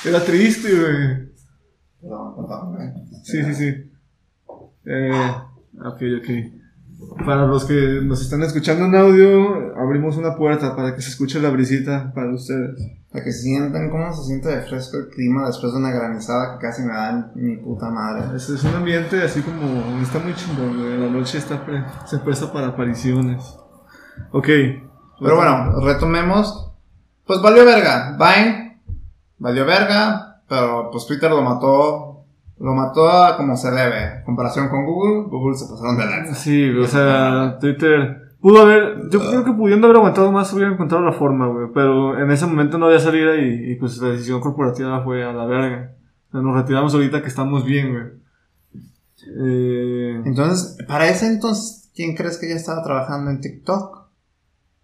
Era 0.04 0.24
triste, 0.24 0.68
güey. 0.70 1.30
Perdón, 2.00 2.34
perdón, 2.36 2.74
güey. 2.74 2.88
Sí, 3.24 3.42
sí, 3.44 3.54
sí. 3.54 3.90
Eh, 4.86 5.32
Ok, 5.82 6.02
ok. 6.20 7.24
Para 7.24 7.46
los 7.46 7.64
que 7.64 8.00
nos 8.02 8.20
están 8.20 8.42
escuchando 8.42 8.84
en 8.84 8.94
audio, 8.94 9.74
abrimos 9.78 10.16
una 10.18 10.36
puerta 10.36 10.76
para 10.76 10.94
que 10.94 11.00
se 11.00 11.08
escuche 11.10 11.40
la 11.40 11.48
brisita 11.50 12.12
para 12.14 12.32
ustedes. 12.34 12.78
Para 13.10 13.24
que 13.24 13.32
sientan 13.32 13.88
cómo 13.90 14.12
se 14.12 14.24
siente 14.24 14.48
de 14.50 14.60
fresco 14.62 14.98
el 14.98 15.08
clima 15.08 15.46
después 15.46 15.72
de 15.72 15.78
una 15.78 15.90
granizada 15.90 16.58
que 16.58 16.66
casi 16.66 16.82
me 16.82 16.92
da 16.92 17.32
mi 17.34 17.56
puta 17.56 17.90
madre. 17.90 18.36
Es, 18.36 18.50
es 18.50 18.62
un 18.64 18.74
ambiente 18.74 19.22
así 19.22 19.40
como. 19.40 20.00
Está 20.02 20.18
muy 20.18 20.34
chingón, 20.34 20.78
güey. 20.78 20.98
La 21.00 21.08
noche 21.08 21.38
está 21.38 21.64
pre- 21.64 21.84
se 22.06 22.18
presta 22.18 22.52
para 22.52 22.68
apariciones. 22.68 23.42
Ok. 24.32 24.46
Pero 25.20 25.36
bueno, 25.36 25.80
retomemos. 25.80 26.72
Pues 27.26 27.40
valió 27.42 27.64
verga. 27.64 28.16
Vine 28.18 28.70
valió 29.40 29.64
verga, 29.64 30.42
pero 30.48 30.90
pues 30.92 31.06
Twitter 31.06 31.30
lo 31.30 31.42
mató. 31.42 32.06
Lo 32.58 32.74
mató 32.74 33.08
a 33.08 33.36
como 33.38 33.56
se 33.56 33.70
debe. 33.70 34.18
En 34.18 34.24
comparación 34.24 34.68
con 34.68 34.84
Google, 34.84 35.30
Google 35.30 35.56
se 35.56 35.66
pasaron 35.66 35.96
de 35.96 36.04
lanza. 36.04 36.34
Sí, 36.34 36.70
o 36.70 36.86
sea, 36.86 37.56
Twitter. 37.58 38.34
Pudo 38.38 38.62
haber. 38.62 39.08
Yo 39.10 39.18
creo 39.18 39.44
que 39.44 39.52
pudiendo 39.52 39.86
haber 39.86 39.96
aguantado 39.96 40.30
más, 40.30 40.52
hubiera 40.52 40.70
encontrado 40.70 41.02
la 41.04 41.12
forma, 41.12 41.46
güey. 41.46 41.68
Pero 41.72 42.18
en 42.18 42.30
ese 42.30 42.46
momento 42.46 42.76
no 42.76 42.86
había 42.86 43.00
salida 43.00 43.36
y, 43.36 43.72
y 43.72 43.74
pues 43.76 43.96
la 43.98 44.10
decisión 44.10 44.40
corporativa 44.40 45.02
fue 45.02 45.24
a 45.24 45.32
la 45.32 45.46
verga. 45.46 45.92
O 46.28 46.32
sea, 46.32 46.40
nos 46.42 46.54
retiramos 46.54 46.94
ahorita 46.94 47.22
que 47.22 47.28
estamos 47.28 47.64
bien, 47.64 47.92
güey. 47.92 48.04
Eh, 49.26 50.22
Entonces, 50.24 50.76
para 50.86 51.08
ese 51.08 51.26
entonces, 51.26 51.90
¿quién 51.94 52.14
crees 52.14 52.38
que 52.38 52.48
ya 52.48 52.54
estaba 52.56 52.82
trabajando 52.82 53.30
en 53.30 53.40
TikTok? 53.40 53.99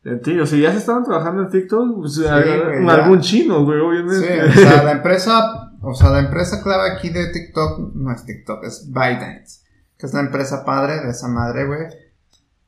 En 0.07 0.21
ti, 0.23 0.39
o 0.39 0.47
sea, 0.47 0.59
ya 0.59 0.73
se 0.73 0.79
estaban 0.79 1.05
trabajando 1.05 1.43
en 1.43 1.51
TikTok, 1.51 1.97
pues, 1.97 2.15
Sí, 2.15 2.25
a- 2.27 2.41
güey, 2.41 2.85
ya. 2.87 2.93
algún 2.95 3.21
chino, 3.21 3.65
güey, 3.65 3.79
Sí, 3.79 3.85
obviamente. 3.87 4.43
o 4.49 4.53
sea, 4.53 4.83
la 4.85 4.93
empresa, 4.93 5.71
o 5.83 5.95
sea, 5.95 6.11
la 6.11 6.21
empresa 6.21 6.63
clave 6.63 6.91
aquí 6.93 7.11
de 7.11 7.31
TikTok 7.33 7.95
no 7.95 8.13
es 8.13 8.25
TikTok, 8.25 8.65
es 8.65 8.91
ByteDance, 8.93 9.61
que 9.99 10.07
es 10.07 10.15
la 10.15 10.21
empresa 10.21 10.65
padre 10.65 11.01
de 11.05 11.11
esa 11.11 11.29
madre, 11.29 11.67
güey. 11.67 11.81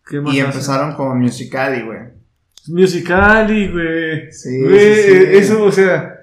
¿Qué 0.07 0.21
más 0.21 0.35
Y 0.35 0.40
hace? 0.40 0.49
empezaron 0.50 0.95
con 0.95 1.18
Musicali, 1.21 1.83
güey. 1.83 1.99
Musicali, 2.68 3.71
güey. 3.73 4.33
Sí, 4.33 4.62
Güey, 4.62 4.78
sí, 4.95 5.02
sí. 5.02 5.12
eh, 5.16 5.38
eso, 5.38 5.64
o 5.64 5.73
sea, 5.73 6.14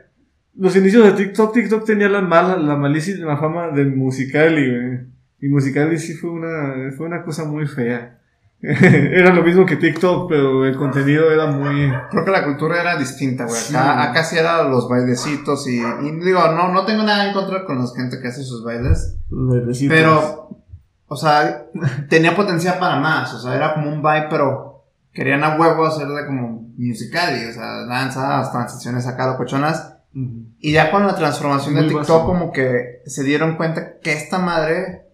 los 0.58 0.76
inicios 0.76 1.06
de 1.06 1.12
TikTok, 1.14 1.54
TikTok 1.54 1.86
tenía 1.86 2.10
la 2.10 2.22
mala, 2.22 2.58
la 2.58 2.76
malísima 2.76 3.38
fama 3.38 3.70
de 3.70 3.86
Musicali, 3.86 4.70
güey. 4.70 5.00
Y 5.42 5.48
Musicali 5.50 5.98
sí 6.00 6.14
fue 6.14 6.30
una, 6.32 6.92
fue 6.96 7.06
una 7.08 7.24
cosa 7.24 7.46
muy 7.46 7.68
fea. 7.68 8.20
era 8.62 9.34
lo 9.34 9.44
mismo 9.44 9.66
que 9.66 9.76
TikTok, 9.76 10.30
pero 10.30 10.66
el 10.66 10.76
contenido 10.76 11.32
era 11.32 11.48
muy... 11.48 11.92
Creo 12.10 12.26
que 12.26 12.32
la 12.32 12.44
cultura 12.44 12.82
era 12.82 12.98
distinta, 12.98 13.46
güey. 13.46 13.60
Sí. 13.60 13.76
Acá, 13.76 14.04
acá 14.04 14.24
sí 14.24 14.38
eran 14.38 14.72
los 14.72 14.90
bailecitos 14.90 15.68
y, 15.68 15.80
y 15.80 16.12
digo, 16.24 16.40
no, 16.52 16.70
no 16.70 16.86
tengo 16.86 17.04
nada 17.04 17.28
en 17.28 17.34
contra 17.34 17.66
con 17.66 17.78
la 17.78 17.86
gente 17.96 18.20
que 18.20 18.28
hace 18.28 18.44
sus 18.44 18.64
bailes, 18.64 19.18
bailecitos. 19.30 19.96
pero, 19.96 20.50
o 21.08 21.16
sea, 21.16 21.66
tenía 22.10 22.36
potencial 22.36 22.80
para 22.80 23.00
más, 23.00 23.34
o 23.34 23.40
sea, 23.40 23.56
era 23.56 23.74
como 23.76 23.92
un 23.92 24.02
baile, 24.02 24.28
pero 24.30 24.86
querían 25.14 25.44
a 25.44 25.58
huevo 25.58 25.86
hacerle 25.86 26.26
como 26.26 26.74
Musicali, 26.78 27.46
o 27.46 27.54
sea, 27.54 27.86
danzas, 27.86 28.52
transiciones 28.52 29.08
acá 29.08 29.28
locochonas. 29.28 29.94
Y 30.60 30.72
ya 30.72 30.92
con 30.92 31.06
la 31.06 31.16
transformación 31.16 31.76
de 31.76 31.82
TikTok, 31.82 32.00
básico. 32.00 32.26
como 32.26 32.54
que 32.54 33.02
se 33.06 33.24
dieron 33.24 33.58
cuenta 33.58 34.00
que 34.00 34.14
esta 34.14 34.40
madre 34.40 35.10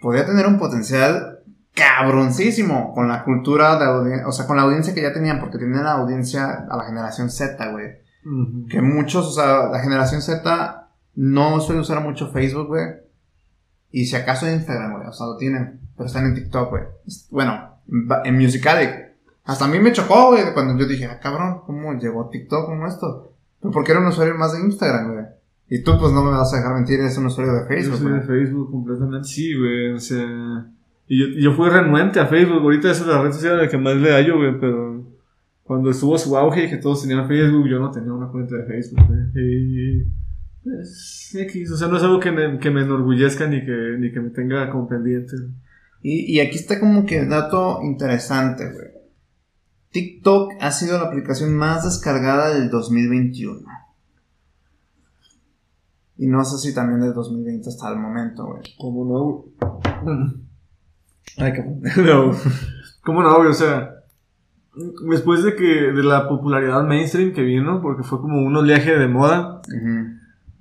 podía 0.00 0.24
tener 0.24 0.46
un 0.46 0.60
potencial 0.60 1.37
cabroncísimo 1.78 2.92
con 2.92 3.08
la 3.08 3.24
cultura 3.24 3.78
de 3.78 3.84
audiencia, 3.84 4.26
o 4.26 4.32
sea, 4.32 4.46
con 4.46 4.56
la 4.56 4.64
audiencia 4.64 4.94
que 4.94 5.02
ya 5.02 5.12
tenían, 5.12 5.38
porque 5.38 5.58
tenían 5.58 5.84
la 5.84 5.92
audiencia 5.92 6.66
a 6.68 6.76
la 6.76 6.84
generación 6.84 7.30
Z, 7.30 7.70
güey. 7.70 7.86
Que 8.68 8.82
muchos, 8.82 9.26
o 9.26 9.30
sea, 9.30 9.68
la 9.68 9.80
generación 9.80 10.20
Z 10.20 10.88
no 11.14 11.60
suele 11.60 11.80
usar 11.80 12.02
mucho 12.02 12.28
Facebook, 12.28 12.66
güey. 12.66 12.86
Y 13.90 14.06
si 14.06 14.16
acaso 14.16 14.50
Instagram, 14.50 14.92
güey, 14.92 15.06
o 15.06 15.12
sea, 15.12 15.28
lo 15.28 15.36
tienen, 15.36 15.80
pero 15.96 16.08
están 16.08 16.26
en 16.26 16.34
TikTok, 16.34 16.70
güey. 16.70 16.82
Bueno, 17.30 17.80
en 18.24 18.38
Musicalic. 18.38 19.08
Hasta 19.44 19.64
a 19.64 19.68
mí 19.68 19.78
me 19.78 19.92
chocó, 19.92 20.32
güey, 20.32 20.52
cuando 20.52 20.76
yo 20.76 20.86
dije, 20.86 21.06
ah, 21.06 21.20
cabrón, 21.20 21.62
¿cómo 21.64 21.94
llegó 21.94 22.28
TikTok 22.28 22.66
como 22.66 22.86
esto? 22.86 23.32
Pero 23.60 23.72
porque 23.72 23.92
era 23.92 24.00
un 24.00 24.08
usuario 24.08 24.34
más 24.34 24.52
de 24.52 24.60
Instagram, 24.60 25.12
güey. 25.12 25.24
Y 25.70 25.82
tú, 25.82 25.98
pues, 25.98 26.12
no 26.12 26.22
me 26.22 26.32
vas 26.32 26.52
a 26.52 26.58
dejar 26.58 26.74
mentir, 26.74 27.00
eres 27.00 27.16
un 27.16 27.26
usuario 27.26 27.54
de 27.54 27.66
Facebook, 27.66 27.98
soy 27.98 28.12
de 28.12 28.18
güey. 28.18 28.26
Facebook 28.26 28.70
completamente. 28.70 29.28
Sí, 29.28 29.56
güey, 29.56 29.92
o 29.92 30.00
sea... 30.00 30.70
Y 31.08 31.18
yo, 31.18 31.50
yo 31.50 31.56
fui 31.56 31.68
renuente 31.70 32.20
a 32.20 32.26
Facebook. 32.26 32.62
Ahorita 32.62 32.90
esa 32.90 33.02
es 33.02 33.08
la 33.08 33.22
red 33.22 33.32
social 33.32 33.58
a 33.58 33.62
la 33.62 33.68
que 33.68 33.78
más 33.78 33.96
le 33.96 34.12
hallo, 34.12 34.36
güey, 34.36 34.58
pero... 34.60 34.98
Cuando 35.62 35.90
estuvo 35.90 36.16
su 36.16 36.34
auge 36.34 36.64
y 36.64 36.70
que 36.70 36.78
todos 36.78 37.02
tenían 37.02 37.28
Facebook, 37.28 37.68
yo 37.68 37.78
no 37.78 37.90
tenía 37.90 38.12
una 38.12 38.28
cuenta 38.28 38.56
de 38.56 38.64
Facebook, 38.64 39.06
güey. 39.06 39.20
Y... 39.34 40.04
Pues, 40.64 41.34
X, 41.34 41.72
o 41.72 41.76
sea, 41.76 41.88
no 41.88 41.96
es 41.96 42.02
algo 42.02 42.20
que 42.20 42.30
me, 42.30 42.58
que 42.58 42.70
me 42.70 42.82
enorgullezca 42.82 43.46
ni 43.46 43.64
que, 43.64 43.96
ni 43.98 44.10
que 44.12 44.20
me 44.20 44.30
tenga 44.30 44.70
como 44.70 44.88
pendiente. 44.88 45.36
Y, 46.02 46.36
y 46.36 46.40
aquí 46.40 46.56
está 46.56 46.80
como 46.80 47.04
que 47.04 47.24
dato 47.26 47.80
interesante, 47.82 48.64
güey. 48.72 48.88
TikTok 49.90 50.52
ha 50.60 50.70
sido 50.70 50.98
la 50.98 51.08
aplicación 51.08 51.54
más 51.54 51.84
descargada 51.84 52.54
del 52.54 52.70
2021. 52.70 53.60
Y 56.18 56.26
no 56.26 56.44
sé 56.44 56.58
si 56.58 56.74
también 56.74 57.00
del 57.00 57.14
2020 57.14 57.68
hasta 57.68 57.90
el 57.90 57.98
momento, 57.98 58.46
güey. 58.46 58.62
¿Cómo 58.78 59.04
no? 59.04 60.02
güey? 60.02 60.34
Ay, 61.38 61.52
cabrón. 61.52 61.80
No. 62.04 62.32
¿Cómo 63.02 63.22
no, 63.22 63.34
güey? 63.36 63.48
O 63.48 63.54
sea, 63.54 63.94
después 65.08 65.42
de 65.42 65.54
que, 65.54 65.92
de 65.92 66.02
la 66.02 66.28
popularidad 66.28 66.84
mainstream 66.84 67.32
que 67.32 67.42
vino, 67.42 67.80
porque 67.80 68.02
fue 68.02 68.20
como 68.20 68.44
un 68.44 68.56
oleaje 68.56 68.96
de 68.96 69.08
moda, 69.08 69.62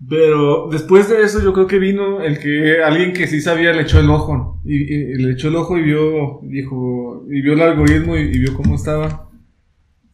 Pero 0.08 0.70
después 0.72 1.10
de 1.10 1.24
eso 1.24 1.42
yo 1.42 1.54
creo 1.54 1.66
que 1.66 1.80
vino 1.80 2.22
el 2.22 2.38
que 2.38 2.84
alguien 2.84 3.14
que 3.14 3.26
sí 3.26 3.42
sabía 3.42 3.74
le 3.74 3.82
echó 3.82 4.00
el 4.00 4.10
ojo. 4.10 4.62
Y, 4.64 5.16
le 5.16 5.34
echó 5.34 5.48
el 5.48 5.56
ojo 5.56 5.78
y 5.78 5.82
vio, 5.82 6.40
dijo, 6.44 7.26
y 7.30 7.42
vio 7.42 7.54
el 7.54 7.62
algoritmo 7.62 8.16
y, 8.16 8.22
y 8.22 8.40
vio 8.40 8.54
cómo 8.54 8.76
estaba. 8.76 9.28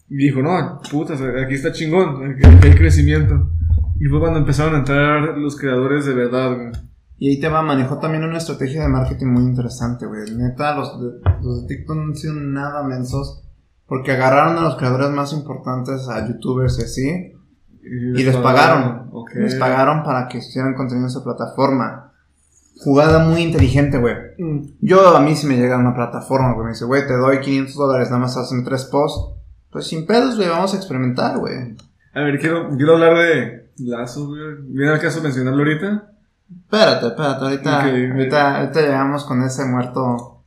Y 0.10 0.16
dijo, 0.16 0.42
no, 0.42 0.80
putas, 0.92 1.22
aquí 1.22 1.56
está 1.56 1.72
chingón, 1.72 2.32
aquí 2.32 2.68
hay 2.68 2.76
crecimiento. 2.76 3.50
Y 4.00 4.06
fue 4.06 4.20
cuando 4.20 4.40
empezaron 4.40 4.76
a 4.76 4.80
entrar 4.80 5.38
los 5.38 5.58
creadores 5.58 6.06
de 6.06 6.14
verdad, 6.14 6.56
güey. 6.56 6.72
Y 7.18 7.30
ahí 7.30 7.40
te 7.40 7.48
va, 7.48 7.62
manejó 7.62 8.00
también 8.00 8.24
una 8.24 8.38
estrategia 8.38 8.82
de 8.82 8.90
marketing 8.90 9.28
muy 9.28 9.44
interesante, 9.44 10.06
güey. 10.06 10.32
Neta, 10.36 10.76
los 10.76 11.00
de, 11.00 11.20
los 11.42 11.62
de 11.62 11.68
TikTok 11.68 11.96
no 11.96 12.04
han 12.04 12.16
sido 12.16 12.34
nada 12.34 12.84
mensos. 12.84 13.44
Porque 13.86 14.12
agarraron 14.12 14.58
a 14.58 14.62
los 14.62 14.76
creadores 14.76 15.10
más 15.12 15.34
importantes, 15.34 16.08
a 16.10 16.28
youtubers 16.28 16.80
y 16.80 16.84
así, 16.84 17.34
y 17.84 18.24
les 18.24 18.36
pagaron. 18.38 19.12
Les 19.36 19.56
pagaron 19.56 20.04
para 20.04 20.28
que 20.28 20.40
hicieran 20.40 20.74
contenido 20.74 21.08
en 21.08 21.12
su 21.12 21.24
plataforma. 21.24 22.12
Jugada 22.80 23.20
muy 23.20 23.42
inteligente, 23.42 23.98
güey. 24.00 24.16
Mm, 24.40 24.62
Yo, 24.82 25.16
a 25.16 25.20
mí 25.20 25.36
si 25.36 25.48
me 25.48 25.58
llega 25.58 25.78
una 25.78 25.94
plataforma, 25.94 26.54
güey, 26.54 26.66
me 26.66 26.72
dice, 26.72 26.86
güey, 26.86 27.06
te 27.06 27.16
doy 27.16 27.40
500 27.40 27.76
dólares, 27.76 28.10
nada 28.10 28.22
más 28.22 28.36
hazme 28.36 28.64
tres 28.64 28.86
posts. 28.86 29.36
Pues 29.70 29.86
sin 29.88 30.06
pedos, 30.06 30.38
güey, 30.38 30.50
vamos 30.50 30.74
a 30.74 30.78
experimentar, 30.78 31.38
güey. 31.38 31.76
A 32.14 32.22
ver, 32.22 32.40
quiero, 32.40 32.70
quiero 32.76 32.94
hablar 32.94 33.18
de 33.18 33.70
Lazo, 33.78 34.28
güey. 34.28 34.42
¿Viene 34.70 34.92
al 34.94 35.00
caso 35.00 35.22
mencionarlo 35.22 35.60
ahorita? 35.60 36.13
Espérate, 36.64 37.08
espérate, 37.08 37.44
ahorita, 37.44 37.84
ahorita, 37.84 38.58
ahorita 38.58 38.82
llegamos 38.82 39.26
con 39.26 39.44
ese 39.44 39.66
muerto. 39.66 40.42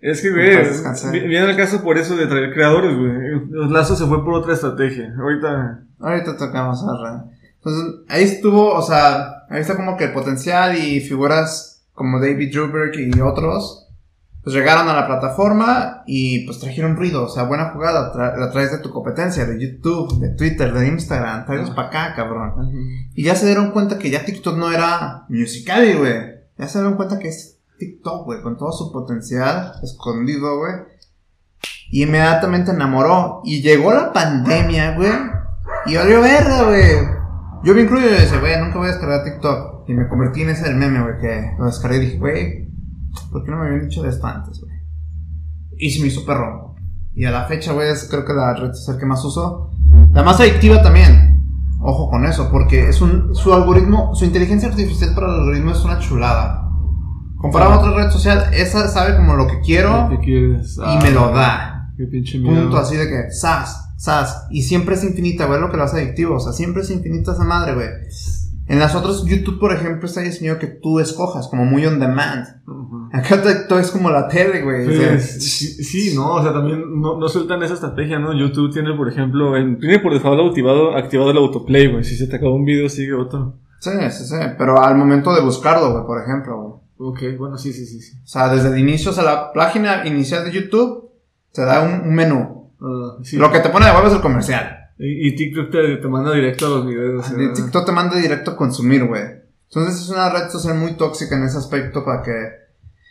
Es 0.00 0.22
que, 0.22 0.30
güey, 0.30 1.28
viene 1.28 1.50
al 1.50 1.56
caso 1.56 1.82
por 1.82 1.98
eso 1.98 2.16
de 2.16 2.26
traer 2.26 2.52
creadores, 2.54 2.96
güey. 2.96 3.50
Los 3.50 3.70
lazos 3.70 3.98
se 3.98 4.06
fue 4.06 4.24
por 4.24 4.34
otra 4.34 4.54
estrategia. 4.54 5.14
Ahorita. 5.18 5.82
Ahorita 6.00 6.36
tocamos 6.36 6.82
a. 6.82 7.24
Entonces, 7.56 8.00
ahí 8.08 8.24
estuvo, 8.24 8.72
o 8.74 8.82
sea, 8.82 9.44
ahí 9.50 9.60
está 9.60 9.76
como 9.76 9.98
que 9.98 10.04
el 10.04 10.12
potencial 10.12 10.76
y 10.78 11.00
figuras 11.00 11.82
como 11.92 12.18
David 12.18 12.50
Druberg 12.50 12.98
y 12.98 13.20
otros, 13.20 13.89
pues 14.42 14.54
llegaron 14.56 14.88
a 14.88 14.94
la 14.94 15.06
plataforma 15.06 16.02
y 16.06 16.46
pues 16.46 16.58
trajeron 16.60 16.96
ruido, 16.96 17.24
o 17.24 17.28
sea, 17.28 17.42
buena 17.44 17.70
jugada, 17.70 18.12
tra- 18.12 18.36
la 18.38 18.50
traes 18.50 18.70
de 18.72 18.78
tu 18.78 18.90
competencia, 18.90 19.44
de 19.44 19.60
YouTube, 19.60 20.18
de 20.18 20.30
Twitter, 20.30 20.72
de 20.72 20.88
Instagram, 20.88 21.44
traes 21.46 21.70
para 21.70 21.88
acá, 21.88 22.14
cabrón. 22.16 22.54
Y 23.14 23.24
ya 23.24 23.34
se 23.34 23.46
dieron 23.46 23.70
cuenta 23.72 23.98
que 23.98 24.10
ya 24.10 24.24
TikTok 24.24 24.56
no 24.56 24.70
era 24.72 25.24
musical, 25.28 25.98
güey. 25.98 26.14
Ya 26.58 26.68
se 26.68 26.78
dieron 26.78 26.96
cuenta 26.96 27.18
que 27.18 27.28
es 27.28 27.58
TikTok, 27.78 28.24
güey, 28.24 28.42
con 28.42 28.56
todo 28.56 28.72
su 28.72 28.90
potencial 28.92 29.72
escondido, 29.82 30.58
güey. 30.58 30.72
Y 31.90 32.04
inmediatamente 32.04 32.70
enamoró. 32.70 33.40
Y 33.44 33.62
llegó 33.62 33.92
la 33.92 34.12
pandemia, 34.12 34.94
güey. 34.96 35.10
Y 35.86 35.96
valió 35.96 36.20
verga, 36.20 36.62
güey. 36.64 36.96
Yo 37.64 37.74
me 37.74 37.82
incluyo 37.82 38.06
y 38.06 38.10
dije, 38.20 38.38
güey, 38.38 38.58
nunca 38.60 38.78
voy 38.78 38.88
a 38.88 38.92
descargar 38.92 39.24
TikTok. 39.24 39.88
Y 39.88 39.94
me 39.94 40.08
convertí 40.08 40.42
en 40.42 40.50
ese 40.50 40.64
del 40.64 40.76
meme, 40.76 41.02
güey, 41.02 41.18
que 41.18 41.52
lo 41.58 41.66
descargué 41.66 41.96
y 41.96 42.00
dije, 42.00 42.18
güey, 42.18 42.69
¿por 43.30 43.44
qué 43.44 43.50
no 43.50 43.58
me 43.58 43.66
habían 43.66 43.88
dicho 43.88 44.02
de 44.02 44.10
esto 44.10 44.26
antes, 44.26 44.60
güey? 44.60 44.72
Y 45.78 45.90
se 45.90 46.00
me 46.00 46.08
hizo 46.08 46.24
perro. 46.24 46.74
Y 47.14 47.24
a 47.24 47.30
la 47.30 47.46
fecha, 47.46 47.72
güey, 47.72 47.90
es 47.90 48.06
creo 48.08 48.24
que 48.24 48.32
la 48.32 48.54
red 48.54 48.72
social 48.72 48.98
que 48.98 49.06
más 49.06 49.24
uso. 49.24 49.70
La 50.12 50.22
más 50.22 50.40
adictiva 50.40 50.82
también. 50.82 51.30
Ojo 51.82 52.10
con 52.10 52.26
eso, 52.26 52.50
porque 52.50 52.88
es 52.88 53.00
un, 53.00 53.34
su 53.34 53.52
algoritmo, 53.54 54.14
su 54.14 54.24
inteligencia 54.24 54.68
artificial 54.68 55.14
para 55.14 55.28
el 55.28 55.40
algoritmo 55.40 55.72
es 55.72 55.84
una 55.84 55.98
chulada. 55.98 56.68
Comparado 57.36 57.72
a 57.72 57.78
otra 57.78 57.94
red 57.94 58.10
social, 58.10 58.52
esa 58.52 58.86
sabe 58.88 59.16
como 59.16 59.34
lo 59.34 59.46
que 59.46 59.60
quiero 59.60 60.08
¿Qué 60.10 60.18
quieres? 60.18 60.76
y 60.76 61.02
me 61.02 61.10
lo 61.10 61.32
da. 61.32 61.92
Qué 61.96 62.04
pinche 62.04 62.38
miedo. 62.38 62.62
Punto 62.62 62.76
así 62.76 62.96
de 62.96 63.08
que, 63.08 63.30
sas, 63.30 63.94
sas. 63.96 64.46
Y 64.50 64.62
siempre 64.62 64.94
es 64.94 65.04
infinita, 65.04 65.46
güey, 65.46 65.58
lo 65.58 65.70
que 65.70 65.78
lo 65.78 65.84
hace 65.84 65.96
adictivo. 65.96 66.36
O 66.36 66.40
sea, 66.40 66.52
siempre 66.52 66.82
es 66.82 66.90
infinita 66.90 67.32
esa 67.32 67.44
madre, 67.44 67.74
güey. 67.74 67.88
En 68.70 68.78
las 68.78 68.94
otras, 68.94 69.24
YouTube, 69.24 69.58
por 69.58 69.72
ejemplo, 69.72 70.06
está 70.06 70.20
diseñado 70.20 70.60
que 70.60 70.68
tú 70.68 71.00
escojas, 71.00 71.48
como 71.48 71.64
muy 71.64 71.84
on 71.86 71.98
demand. 71.98 72.46
Ujú. 72.68 73.08
Acá 73.12 73.42
TikTok 73.42 73.80
es 73.80 73.90
como 73.90 74.10
la 74.10 74.28
tele, 74.28 74.62
güey. 74.62 74.86
o 74.86 74.92
sea, 74.92 75.18
sí, 75.18 75.82
sí, 75.82 76.14
no, 76.14 76.34
o 76.34 76.42
sea, 76.44 76.52
también 76.52 77.00
no, 77.00 77.18
no 77.18 77.28
sueltan 77.28 77.60
esa 77.64 77.74
estrategia, 77.74 78.20
¿no? 78.20 78.32
YouTube 78.32 78.72
tiene, 78.72 78.94
por 78.94 79.08
ejemplo, 79.08 79.56
en, 79.56 79.80
tiene 79.80 79.98
por 79.98 80.12
default 80.12 80.48
activado, 80.50 80.96
activado 80.96 81.32
el 81.32 81.38
autoplay, 81.38 81.90
güey. 81.90 82.04
Si 82.04 82.14
se 82.14 82.28
te 82.28 82.36
acabó 82.36 82.54
un 82.54 82.64
video, 82.64 82.88
sigue 82.88 83.12
otro. 83.12 83.56
sí, 83.80 83.90
sí, 84.12 84.24
sí. 84.24 84.36
Pero 84.56 84.80
al 84.80 84.94
momento 84.94 85.34
de 85.34 85.40
buscarlo, 85.40 85.90
güey, 85.90 86.06
por 86.06 86.22
ejemplo, 86.22 86.62
güey. 86.62 87.10
Ok, 87.10 87.38
bueno, 87.40 87.58
sí, 87.58 87.72
sí, 87.72 87.84
sí. 87.86 88.00
sí. 88.00 88.18
O 88.22 88.28
sea, 88.28 88.54
desde 88.54 88.68
el 88.68 88.78
inicio, 88.78 89.10
o 89.10 89.14
sea, 89.14 89.24
la 89.24 89.52
página 89.52 90.06
inicial 90.06 90.44
de 90.44 90.52
YouTube 90.52 91.10
te 91.52 91.62
da 91.62 91.82
un, 91.82 92.08
un 92.08 92.14
menú. 92.14 92.70
Ah, 92.80 93.16
sí. 93.24 93.36
Lo 93.36 93.50
que 93.50 93.58
te 93.58 93.70
pone 93.70 93.86
de 93.86 93.90
huevo 93.90 94.06
es 94.06 94.14
el 94.14 94.20
comercial. 94.20 94.79
Y, 95.00 95.28
y 95.28 95.34
TikTok 95.34 95.70
te, 95.70 95.96
te 95.96 96.08
manda 96.08 96.32
directo 96.34 96.66
a 96.66 96.68
los 96.68 96.86
videos. 96.86 97.34
De 97.34 97.48
TikTok 97.48 97.86
te 97.86 97.92
manda 97.92 98.16
directo 98.16 98.50
a 98.50 98.56
consumir, 98.56 99.04
güey. 99.06 99.22
Entonces 99.68 100.02
es 100.02 100.08
una 100.10 100.28
red 100.28 100.50
social 100.50 100.76
muy 100.76 100.92
tóxica 100.92 101.36
en 101.36 101.44
ese 101.44 101.56
aspecto 101.56 102.04
para 102.04 102.22
que 102.22 102.32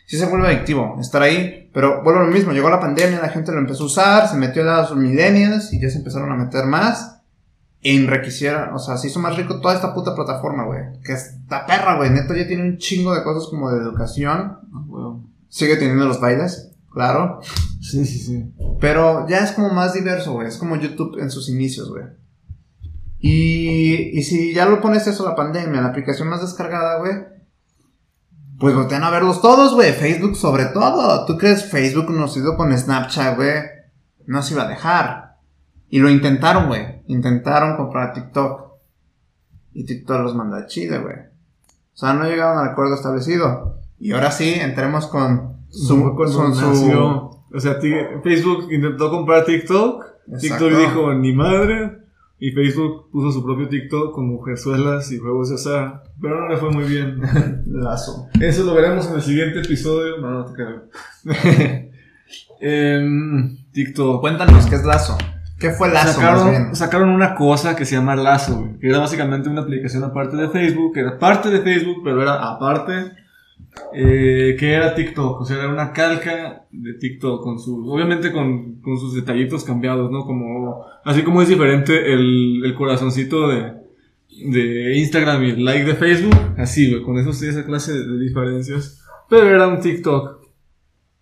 sí 0.06 0.16
se 0.16 0.26
vuelva 0.26 0.48
adictivo 0.48 0.98
estar 1.00 1.20
ahí. 1.20 1.68
Pero 1.74 2.02
vuelvo 2.04 2.20
a 2.20 2.24
lo 2.26 2.30
mismo, 2.30 2.52
llegó 2.52 2.70
la 2.70 2.78
pandemia, 2.78 3.20
la 3.20 3.30
gente 3.30 3.50
lo 3.50 3.58
empezó 3.58 3.82
a 3.82 3.86
usar, 3.86 4.28
se 4.28 4.36
metió 4.36 4.62
a 4.70 4.82
los 4.82 4.96
millennials 4.96 5.72
y 5.72 5.80
ya 5.80 5.90
se 5.90 5.98
empezaron 5.98 6.30
a 6.30 6.36
meter 6.36 6.64
más. 6.66 7.22
E 7.82 7.96
enriquecieron, 7.96 8.74
o 8.74 8.78
sea, 8.78 8.96
se 8.96 9.08
hizo 9.08 9.18
más 9.18 9.36
rico 9.36 9.60
toda 9.60 9.74
esta 9.74 9.92
puta 9.92 10.14
plataforma, 10.14 10.64
güey. 10.64 11.00
Que 11.02 11.14
esta 11.14 11.66
perra, 11.66 11.96
güey. 11.96 12.10
Neto 12.10 12.34
ya 12.34 12.46
tiene 12.46 12.62
un 12.62 12.78
chingo 12.78 13.14
de 13.14 13.24
cosas 13.24 13.48
como 13.48 13.70
de 13.72 13.80
educación. 13.80 14.38
ah, 14.38 14.82
bueno. 14.86 15.24
Sigue 15.48 15.76
teniendo 15.76 16.06
los 16.06 16.20
bailes, 16.20 16.69
claro. 16.90 17.40
Sí, 17.80 18.04
sí, 18.04 18.18
sí. 18.18 18.52
Pero 18.80 19.26
ya 19.28 19.38
es 19.38 19.52
como 19.52 19.70
más 19.70 19.94
diverso, 19.94 20.32
güey. 20.32 20.48
Es 20.48 20.58
como 20.58 20.76
YouTube 20.76 21.18
en 21.18 21.30
sus 21.30 21.48
inicios, 21.48 21.88
güey. 21.88 22.04
Y, 23.18 24.18
y 24.18 24.22
si 24.22 24.54
ya 24.54 24.66
lo 24.66 24.80
pones 24.80 25.06
eso, 25.06 25.24
la 25.24 25.34
pandemia, 25.34 25.80
la 25.80 25.88
aplicación 25.88 26.28
más 26.28 26.40
descargada, 26.40 26.98
güey. 26.98 27.12
Pues 28.58 28.74
voltean 28.74 29.04
a 29.04 29.10
verlos 29.10 29.40
todos, 29.40 29.74
güey. 29.74 29.92
Facebook 29.92 30.36
sobre 30.36 30.66
todo. 30.66 31.24
¿Tú 31.24 31.38
crees 31.38 31.64
Facebook 31.64 32.06
conocido 32.06 32.56
con 32.56 32.76
Snapchat, 32.76 33.36
güey? 33.36 33.54
No 34.26 34.42
se 34.42 34.54
iba 34.54 34.64
a 34.64 34.68
dejar. 34.68 35.36
Y 35.88 35.98
lo 35.98 36.10
intentaron, 36.10 36.68
güey. 36.68 37.02
Intentaron 37.06 37.76
comprar 37.76 38.12
TikTok. 38.12 38.70
Y 39.72 39.84
TikTok 39.84 40.20
los 40.22 40.34
manda 40.34 40.58
a 40.58 40.66
Chile, 40.66 40.98
güey. 40.98 41.16
O 41.16 41.96
sea, 41.96 42.12
no 42.12 42.24
llegaron 42.24 42.58
al 42.58 42.68
acuerdo 42.68 42.94
establecido. 42.94 43.80
Y 43.98 44.12
ahora 44.12 44.30
sí, 44.30 44.54
entremos 44.54 45.06
con 45.06 45.59
su... 45.70 46.14
Cuando 46.14 46.52
su- 46.54 46.62
nació. 46.66 47.30
O 47.52 47.58
sea, 47.58 47.78
Facebook 48.22 48.68
intentó 48.70 49.10
comprar 49.10 49.44
TikTok. 49.44 50.04
Exacto. 50.32 50.66
TikTok 50.68 50.78
dijo, 50.80 51.14
ni 51.14 51.32
madre. 51.32 51.98
Y 52.38 52.52
Facebook 52.52 53.10
puso 53.12 53.32
su 53.32 53.44
propio 53.44 53.68
TikTok 53.68 54.14
con 54.14 54.28
mujerzuelas 54.28 55.10
y 55.12 55.18
juegos 55.18 55.50
de 55.50 55.56
azar. 55.56 56.04
Pero 56.20 56.40
no 56.40 56.48
le 56.48 56.56
fue 56.56 56.70
muy 56.70 56.84
bien. 56.84 57.20
Lazo. 57.66 58.28
Eso 58.40 58.64
lo 58.64 58.74
veremos 58.74 59.08
en 59.08 59.16
el 59.16 59.22
siguiente 59.22 59.60
episodio. 59.60 60.18
No, 60.18 60.30
no 60.30 60.44
te 60.46 60.54
creo. 60.54 60.82
Em, 62.60 63.56
TikTok. 63.72 64.20
Cuéntanos, 64.20 64.66
¿qué 64.66 64.74
es 64.76 64.84
Lazo? 64.84 65.16
¿Qué 65.58 65.70
fue 65.70 65.88
Lazo? 65.90 66.06
más 66.06 66.14
Sacaron, 66.16 66.50
bien? 66.50 66.76
sacaron 66.76 67.08
una 67.10 67.34
cosa 67.34 67.76
que 67.76 67.84
se 67.84 67.96
llama 67.96 68.16
Lazo, 68.16 68.68
que 68.80 68.88
era 68.88 68.98
básicamente 68.98 69.48
una 69.48 69.62
aplicación 69.62 70.04
aparte 70.04 70.36
de 70.36 70.48
Facebook, 70.48 70.94
que 70.94 71.00
era 71.00 71.18
parte 71.18 71.50
de 71.50 71.60
Facebook, 71.60 72.02
pero 72.04 72.22
era 72.22 72.34
aparte, 72.50 73.12
eh, 73.92 74.56
que 74.58 74.72
era 74.72 74.94
TikTok, 74.94 75.40
o 75.40 75.44
sea, 75.44 75.58
era 75.58 75.68
una 75.68 75.92
calca 75.92 76.66
de 76.70 76.94
TikTok, 76.94 77.42
con 77.42 77.58
su, 77.58 77.90
obviamente 77.90 78.32
con, 78.32 78.80
con 78.80 78.98
sus 78.98 79.14
detallitos 79.14 79.64
cambiados, 79.64 80.10
¿no? 80.10 80.24
Como, 80.24 80.84
así 81.04 81.22
como 81.22 81.42
es 81.42 81.48
diferente 81.48 82.12
el, 82.12 82.62
el 82.64 82.74
corazoncito 82.74 83.48
de, 83.48 83.72
de 84.28 84.96
Instagram 84.96 85.44
y 85.44 85.50
el 85.50 85.64
like 85.64 85.84
de 85.84 85.94
Facebook, 85.94 86.36
así, 86.56 87.00
con 87.02 87.18
eso 87.18 87.32
sí, 87.32 87.48
esa 87.48 87.64
clase 87.64 87.92
de, 87.92 88.18
diferencias, 88.18 89.02
pero 89.28 89.48
era 89.48 89.68
un 89.68 89.80
TikTok. 89.80 90.40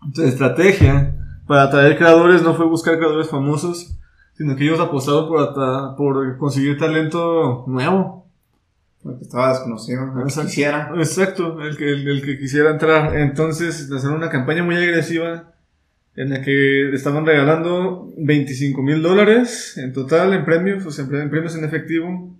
Entonces, 0.05 0.35
estrategia 0.35 1.15
para 1.47 1.65
atraer 1.65 1.97
creadores 1.97 2.43
no 2.43 2.55
fue 2.55 2.67
buscar 2.67 2.99
creadores 2.99 3.29
famosos, 3.29 3.99
sino 4.35 4.55
que 4.55 4.65
ellos 4.65 4.79
apostaron 4.79 5.29
por, 5.29 5.97
por 5.97 6.39
conseguir 6.39 6.79
talento 6.79 7.65
nuevo. 7.67 8.28
Porque 9.03 9.25
estaba 9.25 9.51
desconocido. 9.51 10.03
el 10.05 10.13
que 10.15 10.21
Exacto. 10.23 10.49
Quisiera. 10.49 10.93
Exacto, 10.97 11.61
el 11.63 11.77
que, 11.77 11.93
el, 11.93 12.09
el 12.09 12.23
que 12.23 12.39
quisiera 12.39 12.71
entrar. 12.71 13.17
Entonces, 13.17 13.91
hacer 13.91 14.11
una 14.11 14.29
campaña 14.29 14.63
muy 14.65 14.77
agresiva 14.77 15.53
en 16.17 16.31
la 16.31 16.43
que 16.43 16.93
estaban 16.93 17.25
regalando 17.25 18.13
25 18.19 18.83
mil 18.83 19.01
dólares 19.03 19.79
en 19.79 19.93
total 19.93 20.33
en 20.35 20.45
premios, 20.45 20.85
o 20.85 20.91
sea, 20.91 21.05
en 21.05 21.11
pre- 21.11 21.23
en 21.23 21.31
premios 21.31 21.55
en 21.57 21.65
efectivo, 21.65 22.37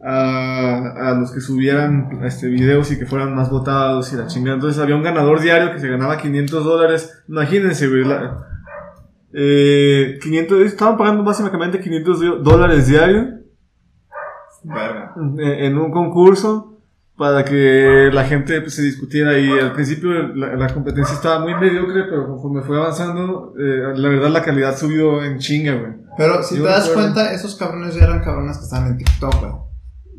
a, 0.00 1.10
a 1.10 1.14
los 1.14 1.32
que 1.32 1.40
subieran 1.40 2.20
este, 2.24 2.46
videos 2.48 2.90
y 2.92 2.98
que 2.98 3.04
fueran 3.06 3.34
más 3.34 3.50
votados 3.50 4.12
y 4.12 4.16
la 4.16 4.26
chingada. 4.26 4.54
Entonces, 4.54 4.80
había 4.80 4.96
un 4.96 5.02
ganador 5.02 5.40
diario 5.40 5.72
que 5.72 5.80
se 5.80 5.88
ganaba 5.88 6.16
500 6.16 6.64
dólares. 6.64 7.22
Imagínense, 7.28 7.88
güey. 7.88 8.04
la- 8.04 8.44
eh, 9.34 10.18
500, 10.22 10.60
estaban 10.62 10.96
pagando 10.96 11.22
básicamente 11.24 11.80
500 11.80 12.20
di- 12.20 12.26
dólares 12.42 12.86
diario 12.88 13.37
Verga. 14.64 15.14
en 15.38 15.78
un 15.78 15.90
concurso 15.90 16.74
para 17.16 17.44
que 17.44 18.10
la 18.12 18.24
gente 18.24 18.60
pues, 18.60 18.74
se 18.74 18.82
discutiera 18.82 19.38
y 19.38 19.50
al 19.50 19.72
principio 19.72 20.12
la, 20.34 20.54
la 20.54 20.68
competencia 20.72 21.14
estaba 21.14 21.40
muy 21.40 21.54
mediocre 21.54 22.04
pero 22.04 22.26
conforme 22.28 22.62
fue 22.62 22.76
avanzando 22.78 23.54
eh, 23.58 23.92
la 23.96 24.08
verdad 24.08 24.30
la 24.30 24.42
calidad 24.42 24.76
subió 24.76 25.24
en 25.24 25.38
chinga 25.38 25.74
güey 25.74 25.92
Pero 26.16 26.42
si 26.42 26.56
Yo 26.56 26.62
te 26.64 26.68
das 26.68 26.88
recuerdo. 26.88 27.12
cuenta, 27.14 27.32
esos 27.32 27.56
cabrones 27.56 27.94
ya 27.94 28.04
eran 28.04 28.20
cabrones 28.22 28.58
que 28.58 28.64
estaban 28.64 28.88
en 28.92 28.98
TikTok, 28.98 29.40
güey. 29.40 29.52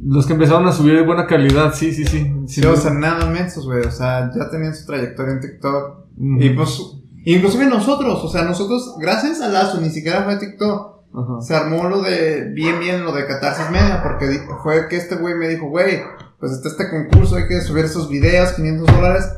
los 0.08 0.26
que 0.26 0.34
empezaron 0.34 0.68
a 0.68 0.72
subir 0.72 0.96
de 0.96 1.06
buena 1.06 1.26
calidad 1.26 1.74
sí 1.74 1.92
sí 1.94 2.06
sí, 2.06 2.34
sí 2.48 2.66
o 2.66 2.76
sea, 2.76 2.92
nada 2.94 3.26
mensos, 3.30 3.66
güey. 3.66 3.82
O 3.86 3.92
sea, 3.92 4.30
ya 4.36 4.50
tenían 4.50 4.74
su 4.76 4.86
trayectoria 4.86 5.34
en 5.34 5.40
TikTok. 5.42 6.06
Y 6.18 6.50
pues, 6.52 6.82
inclusive 7.26 7.66
nosotros, 7.66 8.24
o 8.24 8.28
sea, 8.30 8.44
nosotros, 8.44 8.96
gracias 9.00 9.40
a 9.42 9.48
Lazo, 9.50 9.80
ni 9.82 9.90
siquiera 9.90 10.24
fue 10.24 10.38
TikTok. 10.38 10.99
Ajá. 11.14 11.42
Se 11.42 11.56
armó 11.56 11.90
lo 11.90 12.02
de, 12.02 12.50
bien, 12.54 12.80
bien, 12.80 13.04
lo 13.04 13.12
de 13.12 13.26
Catarsis 13.26 13.70
Media, 13.72 14.02
porque 14.04 14.42
fue 14.64 14.88
que 14.88 14.96
este 14.98 15.16
güey 15.16 15.36
me 15.36 15.48
dijo, 15.48 15.68
güey, 15.68 16.02
pues 16.40 16.52
está 16.52 16.70
este 16.70 16.90
concurso, 16.90 17.36
hay 17.36 17.48
que 17.48 17.62
subir 17.62 17.86
esos 17.86 18.10
videos, 18.10 18.54
500 18.54 18.88
dólares. 18.96 19.30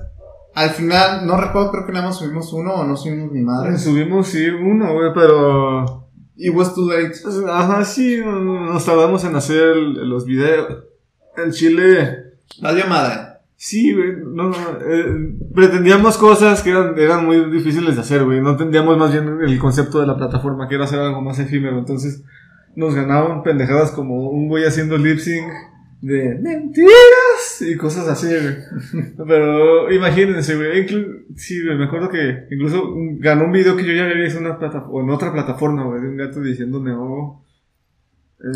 Al 0.54 0.72
final, 0.72 1.26
no 1.26 1.38
recuerdo, 1.38 1.72
creo 1.72 1.86
que 1.86 1.94
nada 1.94 2.08
más 2.08 2.18
subimos 2.18 2.52
uno 2.52 2.74
o 2.74 2.84
no 2.84 2.98
subimos 2.98 3.32
ni 3.32 3.42
madre. 3.42 3.78
subimos 3.78 4.28
sí 4.28 4.48
uno 4.50 4.94
güey 4.94 5.14
pero 5.14 6.10
It 6.36 6.54
was 6.54 6.74
too 6.76 6.90
late. 6.92 7.14
ajá 7.50 7.86
sí 7.86 8.20
nos 8.26 8.84
tardamos 8.84 9.24
en 9.24 9.36
hacer 9.36 9.62
el- 9.62 10.10
los 10.10 10.26
videos 10.26 10.84
en 11.38 11.52
Chile 11.52 12.18
Valió 12.62 12.86
madre. 12.88 13.31
Sí, 13.64 13.94
güey, 13.94 14.14
no, 14.26 14.50
eh, 14.52 15.36
pretendíamos 15.54 16.18
cosas 16.18 16.64
que 16.64 16.72
eran, 16.72 16.98
eran 16.98 17.24
muy 17.28 17.52
difíciles 17.52 17.94
de 17.94 18.02
hacer, 18.02 18.24
güey, 18.26 18.42
no 18.42 18.54
entendíamos 18.54 18.98
más 18.98 19.12
bien 19.12 19.38
el 19.40 19.60
concepto 19.60 20.00
de 20.00 20.08
la 20.08 20.18
plataforma, 20.18 20.68
que 20.68 20.74
era 20.74 20.86
hacer 20.86 20.98
algo 20.98 21.22
más 21.22 21.38
efímero, 21.38 21.78
entonces 21.78 22.24
nos 22.76 22.96
ganaban 22.96 23.44
pendejadas 23.44 23.92
como 23.92 24.32
un 24.32 24.48
güey 24.48 24.66
haciendo 24.66 24.98
lip 24.98 25.20
sync 25.20 25.46
de 26.02 26.40
mentiras 26.42 27.62
y 27.62 27.78
cosas 27.78 28.08
así, 28.08 28.30
güey. 28.30 29.14
Pero 29.28 29.92
imagínense, 29.92 30.56
güey, 30.56 30.88
sí, 31.36 31.64
güey, 31.64 31.78
me 31.78 31.86
acuerdo 31.86 32.10
que 32.10 32.48
incluso 32.50 32.82
ganó 33.20 33.46
un 33.46 33.52
video 33.52 33.78
que 33.78 33.86
yo 33.86 33.94
ya 33.94 34.06
había 34.06 34.24
visto 34.24 34.40
en, 34.40 34.46
una 34.48 34.58
plata- 34.58 34.86
en 34.92 35.10
otra 35.12 35.32
plataforma, 35.32 35.84
güey, 35.84 36.02
de 36.02 36.08
un 36.08 36.18
gato 36.18 36.42
diciéndome, 36.42 36.94
oh. 36.96 37.46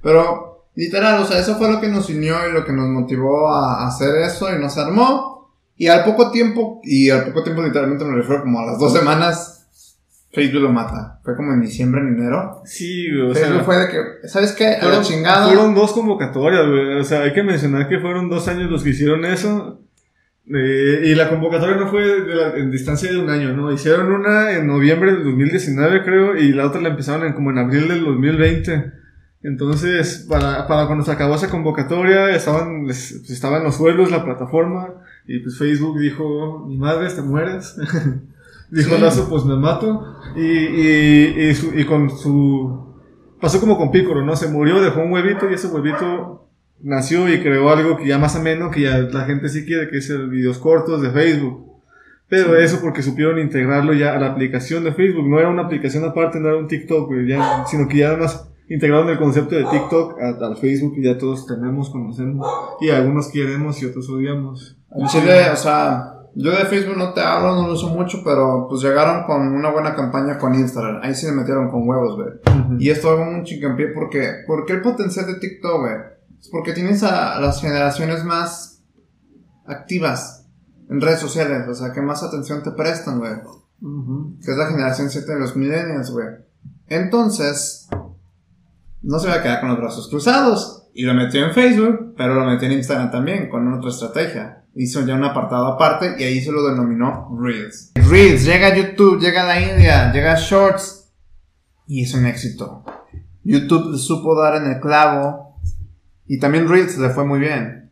Pero, 0.00 0.47
literal, 0.78 1.20
o 1.20 1.26
sea, 1.26 1.38
eso 1.40 1.56
fue 1.56 1.70
lo 1.70 1.80
que 1.80 1.88
nos 1.88 2.08
unió 2.08 2.36
y 2.48 2.52
lo 2.52 2.64
que 2.64 2.72
nos 2.72 2.86
motivó 2.88 3.48
a 3.52 3.86
hacer 3.86 4.14
eso 4.24 4.48
y 4.54 4.60
nos 4.60 4.78
armó. 4.78 5.50
Y 5.76 5.88
al 5.88 6.04
poco 6.04 6.30
tiempo, 6.30 6.80
y 6.84 7.10
al 7.10 7.24
poco 7.26 7.42
tiempo 7.42 7.62
literalmente 7.62 8.04
me 8.04 8.16
refiero 8.16 8.42
como 8.42 8.60
a 8.60 8.66
las 8.66 8.78
dos 8.78 8.92
semanas, 8.92 9.66
Facebook 10.32 10.62
lo 10.62 10.72
mata. 10.72 11.20
Fue 11.24 11.34
como 11.36 11.52
en 11.52 11.60
diciembre, 11.60 12.00
en 12.00 12.08
enero. 12.18 12.62
Sí, 12.64 13.06
güey, 13.10 13.30
o 13.30 13.34
sea. 13.34 13.46
Facebook 13.46 13.64
fue 13.64 13.76
de 13.78 13.88
que, 13.88 14.28
¿sabes 14.28 14.52
qué? 14.52 14.66
A 14.66 14.70
la 14.72 14.80
Fueron, 14.80 15.02
chingada. 15.02 15.46
fueron 15.46 15.74
dos 15.74 15.92
convocatorias, 15.92 16.66
güey. 16.66 16.98
O 17.00 17.04
sea, 17.04 17.22
hay 17.22 17.32
que 17.32 17.42
mencionar 17.42 17.88
que 17.88 17.98
fueron 18.00 18.28
dos 18.28 18.46
años 18.48 18.70
los 18.70 18.82
que 18.84 18.90
hicieron 18.90 19.24
eso. 19.24 19.80
Eh, 20.46 21.02
y 21.06 21.14
la 21.14 21.28
convocatoria 21.28 21.76
no 21.76 21.88
fue 21.88 22.02
de 22.02 22.34
la- 22.34 22.54
en 22.56 22.70
distancia 22.70 23.10
de 23.12 23.18
un 23.18 23.28
año, 23.28 23.52
¿no? 23.52 23.70
Hicieron 23.72 24.10
una 24.12 24.52
en 24.52 24.66
noviembre 24.66 25.12
del 25.12 25.24
2019, 25.24 26.02
creo, 26.04 26.36
y 26.36 26.52
la 26.52 26.66
otra 26.66 26.80
la 26.80 26.88
empezaron 26.88 27.26
en, 27.26 27.34
como 27.34 27.50
en 27.50 27.58
abril 27.58 27.86
del 27.88 28.04
2020. 28.04 28.92
Entonces, 29.42 30.26
para, 30.28 30.66
para 30.66 30.86
cuando 30.86 31.04
se 31.04 31.12
acabó 31.12 31.34
esa 31.36 31.48
convocatoria, 31.50 32.30
estaban, 32.34 32.86
les- 32.86 33.12
pues, 33.18 33.30
estaban 33.30 33.62
los 33.62 33.76
suelos, 33.76 34.10
la 34.10 34.24
plataforma, 34.24 34.88
y 35.26 35.38
pues 35.40 35.56
Facebook 35.58 35.98
dijo, 36.00 36.64
mi 36.66 36.76
madre, 36.76 37.08
te 37.08 37.22
mueres. 37.22 37.76
dijo 38.70 38.96
Sí. 38.96 39.00
Lazo, 39.00 39.28
pues 39.28 39.44
me 39.44 39.56
mato. 39.56 40.16
Y, 40.36 40.42
y, 40.42 41.48
y, 41.50 41.54
su- 41.54 41.72
y 41.78 41.84
con 41.84 42.10
su... 42.10 42.86
Pasó 43.40 43.60
como 43.60 43.78
con 43.78 43.92
Pícoro, 43.92 44.24
¿no? 44.24 44.34
Se 44.34 44.48
murió, 44.48 44.80
dejó 44.80 45.00
un 45.02 45.12
huevito 45.12 45.48
y 45.48 45.54
ese 45.54 45.68
huevito 45.68 46.48
nació 46.82 47.32
y 47.32 47.40
creó 47.40 47.70
algo 47.70 47.96
que 47.96 48.06
ya 48.06 48.18
más 48.18 48.34
ameno, 48.34 48.70
que 48.70 48.80
ya 48.82 48.98
la 48.98 49.24
gente 49.26 49.48
sí 49.48 49.64
quiere, 49.64 49.88
que 49.88 49.98
es 49.98 50.10
el 50.10 50.28
videos 50.28 50.58
cortos 50.58 51.00
de 51.00 51.10
Facebook. 51.10 51.64
Pero 52.28 52.56
eso 52.56 52.80
porque 52.82 53.02
supieron 53.02 53.38
integrarlo 53.38 53.94
ya 53.94 54.14
a 54.14 54.18
la 54.18 54.26
aplicación 54.32 54.82
de 54.84 54.92
Facebook. 54.92 55.28
No 55.28 55.38
era 55.38 55.48
una 55.48 55.62
aplicación 55.62 56.04
aparte, 56.04 56.40
no 56.40 56.48
era 56.48 56.58
un 56.58 56.66
TikTok, 56.68 57.10
ya, 57.26 57.64
sino 57.66 57.86
que 57.88 57.98
ya 57.98 58.08
además 58.08 58.50
integrado 58.68 59.04
en 59.04 59.10
el 59.10 59.18
concepto 59.18 59.54
de 59.54 59.64
TikTok 59.64 60.20
al, 60.20 60.56
Facebook 60.56 60.94
y 60.96 61.04
ya 61.04 61.16
todos 61.16 61.46
tenemos, 61.46 61.90
conocemos. 61.90 62.46
Y 62.80 62.90
algunos 62.90 63.28
queremos 63.28 63.82
y 63.82 63.86
otros 63.86 64.08
odiamos. 64.10 64.76
En 64.94 65.06
Chile, 65.06 65.50
o 65.52 65.56
sea, 65.56 66.18
yo 66.34 66.50
de 66.50 66.64
Facebook 66.66 66.96
no 66.96 67.12
te 67.12 67.20
hablo, 67.20 67.54
no 67.54 67.66
lo 67.66 67.74
uso 67.74 67.88
mucho, 67.88 68.22
pero 68.24 68.66
pues 68.68 68.82
llegaron 68.82 69.24
con 69.24 69.48
una 69.54 69.70
buena 69.70 69.94
campaña 69.94 70.38
con 70.38 70.54
Instagram. 70.54 71.00
Ahí 71.02 71.14
sí 71.14 71.26
me 71.26 71.32
metieron 71.32 71.70
con 71.70 71.88
huevos, 71.88 72.16
güey. 72.16 72.78
Y 72.78 72.90
esto 72.90 73.10
hago 73.10 73.22
un 73.22 73.44
pie 73.44 73.88
porque, 73.94 74.44
porque 74.46 74.74
el 74.74 74.82
potencial 74.82 75.26
de 75.26 75.34
TikTok, 75.34 75.80
güey. 75.80 75.96
Es 76.38 76.48
porque 76.50 76.72
tienes 76.72 77.02
a 77.02 77.40
las 77.40 77.60
generaciones 77.60 78.24
más 78.24 78.84
activas 79.66 80.46
en 80.88 81.00
redes 81.00 81.18
sociales, 81.18 81.66
o 81.68 81.74
sea, 81.74 81.92
que 81.92 82.00
más 82.00 82.22
atención 82.22 82.62
te 82.62 82.70
prestan, 82.70 83.18
güey. 83.18 83.32
Que 84.44 84.50
es 84.50 84.56
la 84.56 84.66
generación 84.66 85.10
7 85.10 85.32
de 85.32 85.40
los 85.40 85.56
millennials, 85.56 86.10
güey. 86.10 86.28
Entonces, 86.88 87.88
no 89.02 89.18
se 89.18 89.28
va 89.28 89.34
a 89.34 89.42
quedar 89.42 89.60
con 89.60 89.70
los 89.70 89.78
brazos 89.78 90.08
cruzados. 90.08 90.86
Y 90.94 91.02
lo 91.02 91.14
metió 91.14 91.44
en 91.44 91.52
Facebook, 91.52 92.14
pero 92.16 92.34
lo 92.34 92.44
metió 92.44 92.66
en 92.66 92.74
Instagram 92.74 93.10
también, 93.10 93.48
con 93.48 93.72
otra 93.72 93.90
estrategia. 93.90 94.64
Hizo 94.74 95.04
ya 95.06 95.14
un 95.14 95.24
apartado 95.24 95.66
aparte 95.66 96.16
y 96.18 96.24
ahí 96.24 96.40
se 96.40 96.52
lo 96.52 96.68
denominó 96.68 97.36
Reels. 97.40 97.92
Reels, 97.94 98.44
llega 98.44 98.68
a 98.68 98.76
YouTube, 98.76 99.20
llega 99.20 99.42
a 99.42 99.46
la 99.46 99.60
India, 99.60 100.12
llega 100.12 100.32
a 100.32 100.38
Shorts. 100.38 101.10
Y 101.86 102.02
es 102.02 102.14
un 102.14 102.26
éxito. 102.26 102.84
YouTube 103.44 103.92
le 103.92 103.98
supo 103.98 104.38
dar 104.38 104.56
en 104.56 104.72
el 104.72 104.80
clavo. 104.80 105.60
Y 106.26 106.38
también 106.38 106.68
Reels 106.68 106.98
le 106.98 107.10
fue 107.10 107.24
muy 107.24 107.40
bien. 107.40 107.90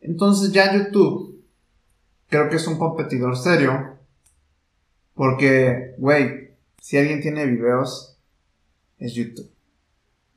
Entonces 0.00 0.52
ya 0.52 0.72
YouTube 0.72 1.42
creo 2.28 2.48
que 2.48 2.56
es 2.56 2.66
un 2.66 2.78
competidor 2.78 3.36
serio. 3.36 3.96
Porque, 5.14 5.94
güey, 5.98 6.50
si 6.80 6.98
alguien 6.98 7.20
tiene 7.20 7.46
videos, 7.46 8.18
es 8.98 9.14
YouTube. 9.14 9.55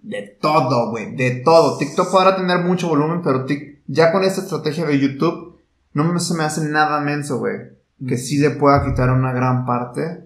De 0.02 0.38
todo, 0.42 0.92
güey, 0.92 1.16
de 1.16 1.42
todo. 1.44 1.78
TikTok 1.78 2.10
podrá 2.12 2.36
tener 2.36 2.60
mucho 2.60 2.88
volumen, 2.88 3.22
pero 3.22 3.46
Tik- 3.46 3.80
ya 3.88 4.12
con 4.12 4.24
esta 4.24 4.42
estrategia 4.42 4.86
de 4.86 5.00
YouTube, 5.00 5.58
no 5.94 6.04
me, 6.06 6.20
se 6.20 6.34
me 6.36 6.44
hace 6.44 6.68
nada 6.70 7.00
menso, 7.02 7.40
güey. 7.40 7.58
Que 8.08 8.16
sí 8.18 8.38
le 8.38 8.52
pueda 8.52 8.86
quitar 8.86 9.10
una 9.12 9.34
gran 9.34 9.66
parte 9.66 10.24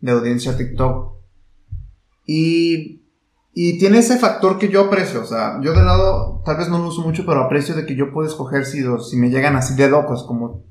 de 0.00 0.10
audiencia 0.12 0.52
a 0.52 0.56
TikTok. 0.56 1.12
Y, 2.26 3.02
y 3.52 3.78
tiene 3.78 3.98
ese 3.98 4.18
factor 4.18 4.58
que 4.58 4.68
yo 4.68 4.82
aprecio. 4.86 5.20
O 5.22 5.26
sea, 5.26 5.60
yo 5.60 5.72
de 5.74 5.82
lado, 5.82 6.42
tal 6.44 6.56
vez 6.56 6.68
no 6.68 6.78
lo 6.78 6.88
uso 6.88 7.02
mucho, 7.02 7.24
pero 7.26 7.40
aprecio 7.42 7.74
de 7.74 7.84
que 7.84 7.94
yo 7.96 8.12
puedo 8.12 8.26
escoger 8.28 8.64
si, 8.64 8.82
si 9.10 9.16
me 9.16 9.28
llegan 9.30 9.56
así 9.56 9.74
de 9.74 9.90
locos, 9.90 10.24
como, 10.24 10.64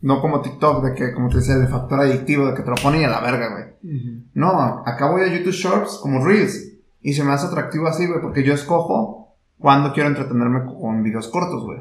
no 0.00 0.20
como 0.20 0.40
TikTok, 0.42 0.84
de 0.84 0.94
que, 0.94 1.12
como 1.12 1.28
te 1.28 1.36
decía, 1.36 1.56
de 1.56 1.68
factor 1.68 2.00
adictivo, 2.00 2.46
de 2.48 2.54
que 2.54 2.62
te 2.62 2.70
lo 2.70 2.76
ponen 2.76 3.02
y 3.02 3.04
a 3.04 3.08
la 3.10 3.20
verga, 3.20 3.50
güey. 3.52 3.96
Ujú. 3.96 4.24
No, 4.34 4.82
acá 4.86 5.10
voy 5.10 5.22
a 5.22 5.28
YouTube 5.32 5.52
Shorts 5.52 5.98
como 6.02 6.24
Reels. 6.24 6.72
Y 7.04 7.12
se 7.12 7.22
me 7.22 7.32
hace 7.32 7.46
atractivo 7.46 7.86
así, 7.86 8.06
güey, 8.06 8.20
porque 8.20 8.42
yo 8.42 8.52
escojo 8.54 9.36
cuando 9.58 9.92
quiero 9.92 10.08
entretenerme 10.08 10.64
con 10.64 11.02
videos 11.04 11.28
cortos, 11.28 11.62
güey. 11.64 11.78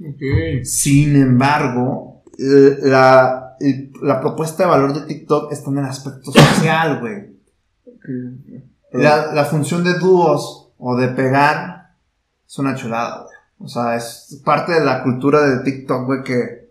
Ok. 0.00 0.64
Sin 0.64 1.16
embargo, 1.16 2.22
eh, 2.38 2.76
la, 2.82 3.56
el- 3.60 3.92
la 4.02 4.20
propuesta 4.20 4.62
de 4.62 4.68
valor 4.70 4.94
de 4.94 5.06
TikTok 5.06 5.50
está 5.52 5.70
en 5.70 5.78
el 5.78 5.84
aspecto 5.86 6.30
social, 6.32 7.00
güey. 7.00 7.36
ok. 7.86 8.62
La, 8.92 9.32
la 9.34 9.44
función 9.44 9.82
de 9.84 9.94
dúos 9.98 10.72
o 10.78 10.96
de 10.96 11.08
pegar 11.08 11.94
es 12.46 12.58
una 12.58 12.74
chulada, 12.74 13.22
güey. 13.24 13.34
O 13.58 13.68
sea, 13.68 13.96
es 13.96 14.40
parte 14.44 14.72
de 14.72 14.84
la 14.84 15.02
cultura 15.02 15.40
de 15.40 15.64
TikTok, 15.64 16.04
güey, 16.06 16.22
que 16.22 16.70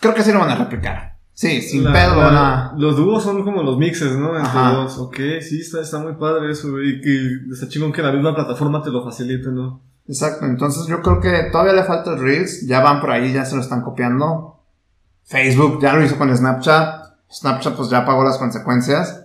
creo 0.00 0.14
que 0.14 0.22
sí 0.22 0.32
lo 0.32 0.40
van 0.40 0.50
a 0.50 0.56
replicar. 0.56 1.17
Sí, 1.40 1.62
sin 1.62 1.84
La- 1.84 1.92
pedo, 1.92 2.16
la- 2.16 2.24
van 2.24 2.36
a... 2.36 2.74
Los 2.76 2.96
dúos 2.96 3.22
son 3.22 3.44
como 3.44 3.62
los 3.62 3.78
mixes, 3.78 4.16
¿no? 4.16 4.30
Entre 4.36 4.58
Ajá. 4.58 4.72
dos. 4.72 4.98
Ok, 4.98 5.14
sí, 5.40 5.60
está, 5.60 5.80
está 5.82 5.98
muy 6.00 6.14
padre 6.14 6.50
eso, 6.50 6.72
güey. 6.72 6.96
Y 6.96 7.00
que 7.00 7.52
está 7.52 7.68
chingón 7.68 7.92
que 7.92 8.02
la 8.02 8.10
misma 8.10 8.34
plataforma 8.34 8.82
te 8.82 8.90
lo 8.90 9.04
facilite, 9.04 9.48
¿no? 9.52 9.80
Exacto, 10.08 10.46
entonces 10.46 10.86
yo 10.88 11.00
creo 11.00 11.20
que 11.20 11.44
todavía 11.52 11.74
le 11.74 11.84
falta 11.84 12.10
el 12.14 12.18
Reels, 12.18 12.66
ya 12.66 12.80
van 12.80 13.00
por 13.00 13.12
ahí, 13.12 13.32
ya 13.32 13.44
se 13.44 13.54
lo 13.54 13.62
están 13.62 13.82
copiando. 13.82 14.64
Facebook 15.26 15.78
ya 15.80 15.92
lo 15.92 16.02
hizo 16.04 16.18
con 16.18 16.36
Snapchat, 16.36 17.04
Snapchat 17.30 17.76
pues 17.76 17.88
ya 17.88 18.04
pagó 18.04 18.24
las 18.24 18.38
consecuencias. 18.38 19.22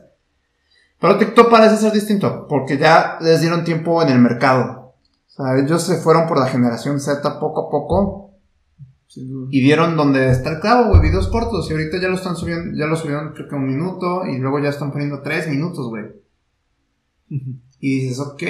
Pero 0.99 1.17
TikTok 1.17 1.49
parece 1.49 1.77
ser 1.77 1.93
distinto, 1.93 2.45
porque 2.47 2.77
ya 2.77 3.17
les 3.21 3.41
dieron 3.41 3.63
tiempo 3.63 4.03
en 4.03 4.09
el 4.09 4.19
mercado. 4.19 4.93
O 5.29 5.31
sea, 5.31 5.57
ellos 5.57 5.81
se 5.81 5.97
fueron 5.97 6.27
por 6.27 6.37
la 6.37 6.45
generación 6.45 6.99
Z 6.99 7.39
poco 7.39 7.61
a 7.67 7.71
poco. 7.71 8.32
Y 9.15 9.61
vieron 9.61 9.95
donde 9.95 10.31
está 10.31 10.51
el 10.53 10.59
clavo, 10.59 10.89
güey, 10.89 11.01
videos 11.01 11.27
cortos. 11.27 11.69
Y 11.69 11.73
ahorita 11.73 11.99
ya 11.99 12.07
lo 12.07 12.15
están 12.15 12.35
subiendo, 12.35 12.75
ya 12.77 12.87
lo 12.87 12.95
subieron 12.95 13.33
creo 13.33 13.47
que 13.47 13.55
un 13.55 13.67
minuto 13.67 14.25
y 14.25 14.37
luego 14.37 14.59
ya 14.59 14.69
están 14.69 14.91
poniendo 14.91 15.21
tres 15.21 15.47
minutos, 15.47 15.87
güey. 15.87 16.05
Y 17.79 18.01
dices, 18.01 18.19
ok. 18.19 18.43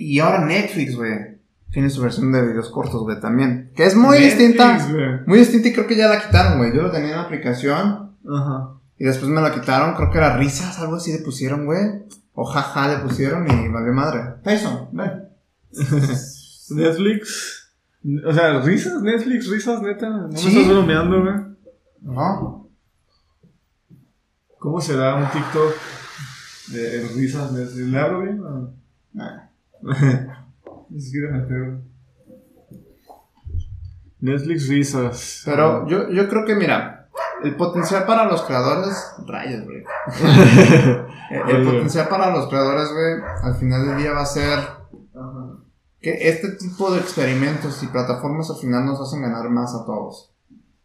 Y 0.00 0.18
ahora 0.20 0.44
Netflix, 0.44 0.96
güey. 0.96 1.36
Tiene 1.70 1.90
su 1.90 2.00
versión 2.00 2.32
de 2.32 2.46
videos 2.46 2.70
cortos, 2.70 3.02
güey, 3.02 3.20
también. 3.20 3.72
Que 3.74 3.84
es 3.84 3.96
muy 3.96 4.18
Netflix, 4.18 4.38
distinta. 4.38 5.22
Muy 5.26 5.38
distinta 5.38 5.68
y 5.68 5.72
creo 5.72 5.86
que 5.86 5.96
ya 5.96 6.08
la 6.08 6.24
quitaron, 6.24 6.58
güey. 6.58 6.74
Yo 6.74 6.82
lo 6.82 6.90
tenía 6.90 7.10
en 7.10 7.16
la 7.16 7.22
aplicación 7.22 8.16
Ajá. 8.28 8.78
y 8.98 9.04
después 9.04 9.30
me 9.30 9.40
la 9.40 9.52
quitaron. 9.52 9.94
Creo 9.94 10.10
que 10.10 10.18
era 10.18 10.36
risas, 10.36 10.78
algo 10.78 10.96
así 10.96 11.12
le 11.12 11.18
pusieron, 11.18 11.66
güey. 11.66 12.04
O 12.32 12.44
jaja 12.44 12.88
le 12.88 12.98
pusieron 12.98 13.46
y 13.50 13.68
valió 13.68 13.92
madre. 13.92 14.20
Tyson, 14.44 14.88
ven. 14.92 15.28
Netflix. 16.70 17.55
O 18.26 18.32
sea, 18.32 18.60
risas, 18.60 19.02
Netflix, 19.02 19.48
risas, 19.50 19.82
neta. 19.82 20.08
No 20.08 20.28
me 20.28 20.36
Sí. 20.38 20.48
estás 20.48 20.68
bromeando, 20.68 21.22
güey. 21.22 21.34
No. 22.02 22.68
¿Cómo 24.58 24.80
será 24.80 25.16
un 25.16 25.28
TikTok 25.30 25.72
de 26.68 27.08
risas? 27.16 27.52
Netflix? 27.52 27.76
¿Le 27.88 27.98
hablo 27.98 28.20
bien? 28.22 28.40
o? 28.44 28.70
Nah. 29.12 29.48
Ni 30.90 31.00
siquiera 31.00 31.32
me. 31.32 31.80
Netflix 34.20 34.68
risas. 34.68 35.42
Pero 35.44 35.86
yo, 35.88 36.08
yo 36.10 36.28
creo 36.28 36.44
que, 36.44 36.54
mira, 36.54 37.08
el 37.42 37.54
potencial 37.56 38.06
para 38.06 38.24
los 38.26 38.42
creadores. 38.42 38.96
Rayos, 39.26 39.64
güey. 39.64 39.84
El, 41.28 41.56
el 41.56 41.64
potencial 41.64 42.06
para 42.08 42.30
los 42.30 42.46
creadores, 42.48 42.88
güey, 42.92 43.14
al 43.42 43.56
final 43.56 43.84
del 43.88 43.98
día 43.98 44.12
va 44.12 44.22
a 44.22 44.26
ser. 44.26 44.60
Que 46.06 46.28
este 46.28 46.50
tipo 46.52 46.92
de 46.92 47.00
experimentos 47.00 47.82
y 47.82 47.88
plataformas 47.88 48.48
al 48.48 48.58
final 48.58 48.86
nos 48.86 49.00
hacen 49.00 49.22
ganar 49.22 49.50
más 49.50 49.74
a 49.74 49.84
todos. 49.84 50.32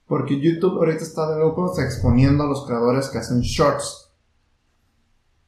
Porque 0.08 0.42
YouTube 0.42 0.80
ahorita 0.80 1.04
está 1.04 1.32
de 1.32 1.40
locos 1.40 1.78
exponiendo 1.78 2.44
a 2.44 2.48
los 2.48 2.66
creadores 2.66 3.08
que 3.10 3.20
hacen 3.20 3.42
shorts. 3.42 4.12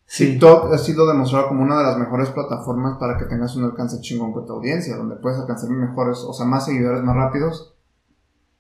Sí. 0.06 0.34
TikTok 0.34 0.72
ha 0.72 0.78
sido 0.78 1.08
demostrado 1.08 1.48
como 1.48 1.64
una 1.64 1.80
de 1.80 1.86
las 1.86 1.98
mejores 1.98 2.30
plataformas 2.30 3.00
para 3.00 3.18
que 3.18 3.26
tengas 3.26 3.56
un 3.56 3.64
alcance 3.64 4.00
chingón 4.00 4.32
con 4.32 4.46
tu 4.46 4.54
audiencia, 4.54 4.96
donde 4.96 5.16
puedes 5.16 5.40
alcanzar 5.40 5.72
mejores, 5.72 6.20
o 6.20 6.34
sea, 6.34 6.46
más 6.46 6.66
seguidores 6.66 7.02
más 7.02 7.16
rápidos 7.16 7.74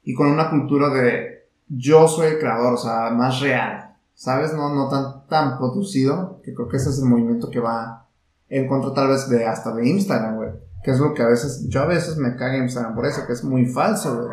y 0.01 0.15
con 0.15 0.31
una 0.31 0.49
cultura 0.49 0.89
de 0.89 1.47
yo 1.67 2.07
soy 2.07 2.25
el 2.25 2.39
creador, 2.39 2.73
o 2.73 2.77
sea, 2.77 3.11
más 3.11 3.39
real, 3.39 3.97
¿sabes? 4.15 4.51
No, 4.55 4.73
no 4.73 4.89
tan, 4.89 5.27
tan 5.27 5.59
producido, 5.59 6.41
que 6.43 6.55
creo 6.55 6.67
que 6.67 6.77
ese 6.77 6.89
es 6.89 6.97
el 6.97 7.05
movimiento 7.05 7.51
que 7.51 7.59
va 7.59 8.07
en 8.49 8.67
contra 8.67 8.95
tal 8.95 9.09
vez 9.09 9.29
de 9.29 9.45
hasta 9.45 9.75
de 9.75 9.87
Instagram, 9.87 10.37
güey. 10.37 10.72
Que 10.83 10.91
es 10.91 10.99
lo 10.99 11.13
que 11.13 11.23
a 11.23 11.27
veces, 11.27 11.67
yo 11.69 11.81
a 11.81 11.85
veces 11.85 12.17
me 12.17 12.35
cago 12.35 12.55
en 12.55 12.63
Instagram 12.63 12.95
por 12.95 13.05
eso, 13.05 13.25
que 13.25 13.33
es 13.33 13.43
muy 13.43 13.65
falso, 13.65 14.17
güey. 14.17 14.29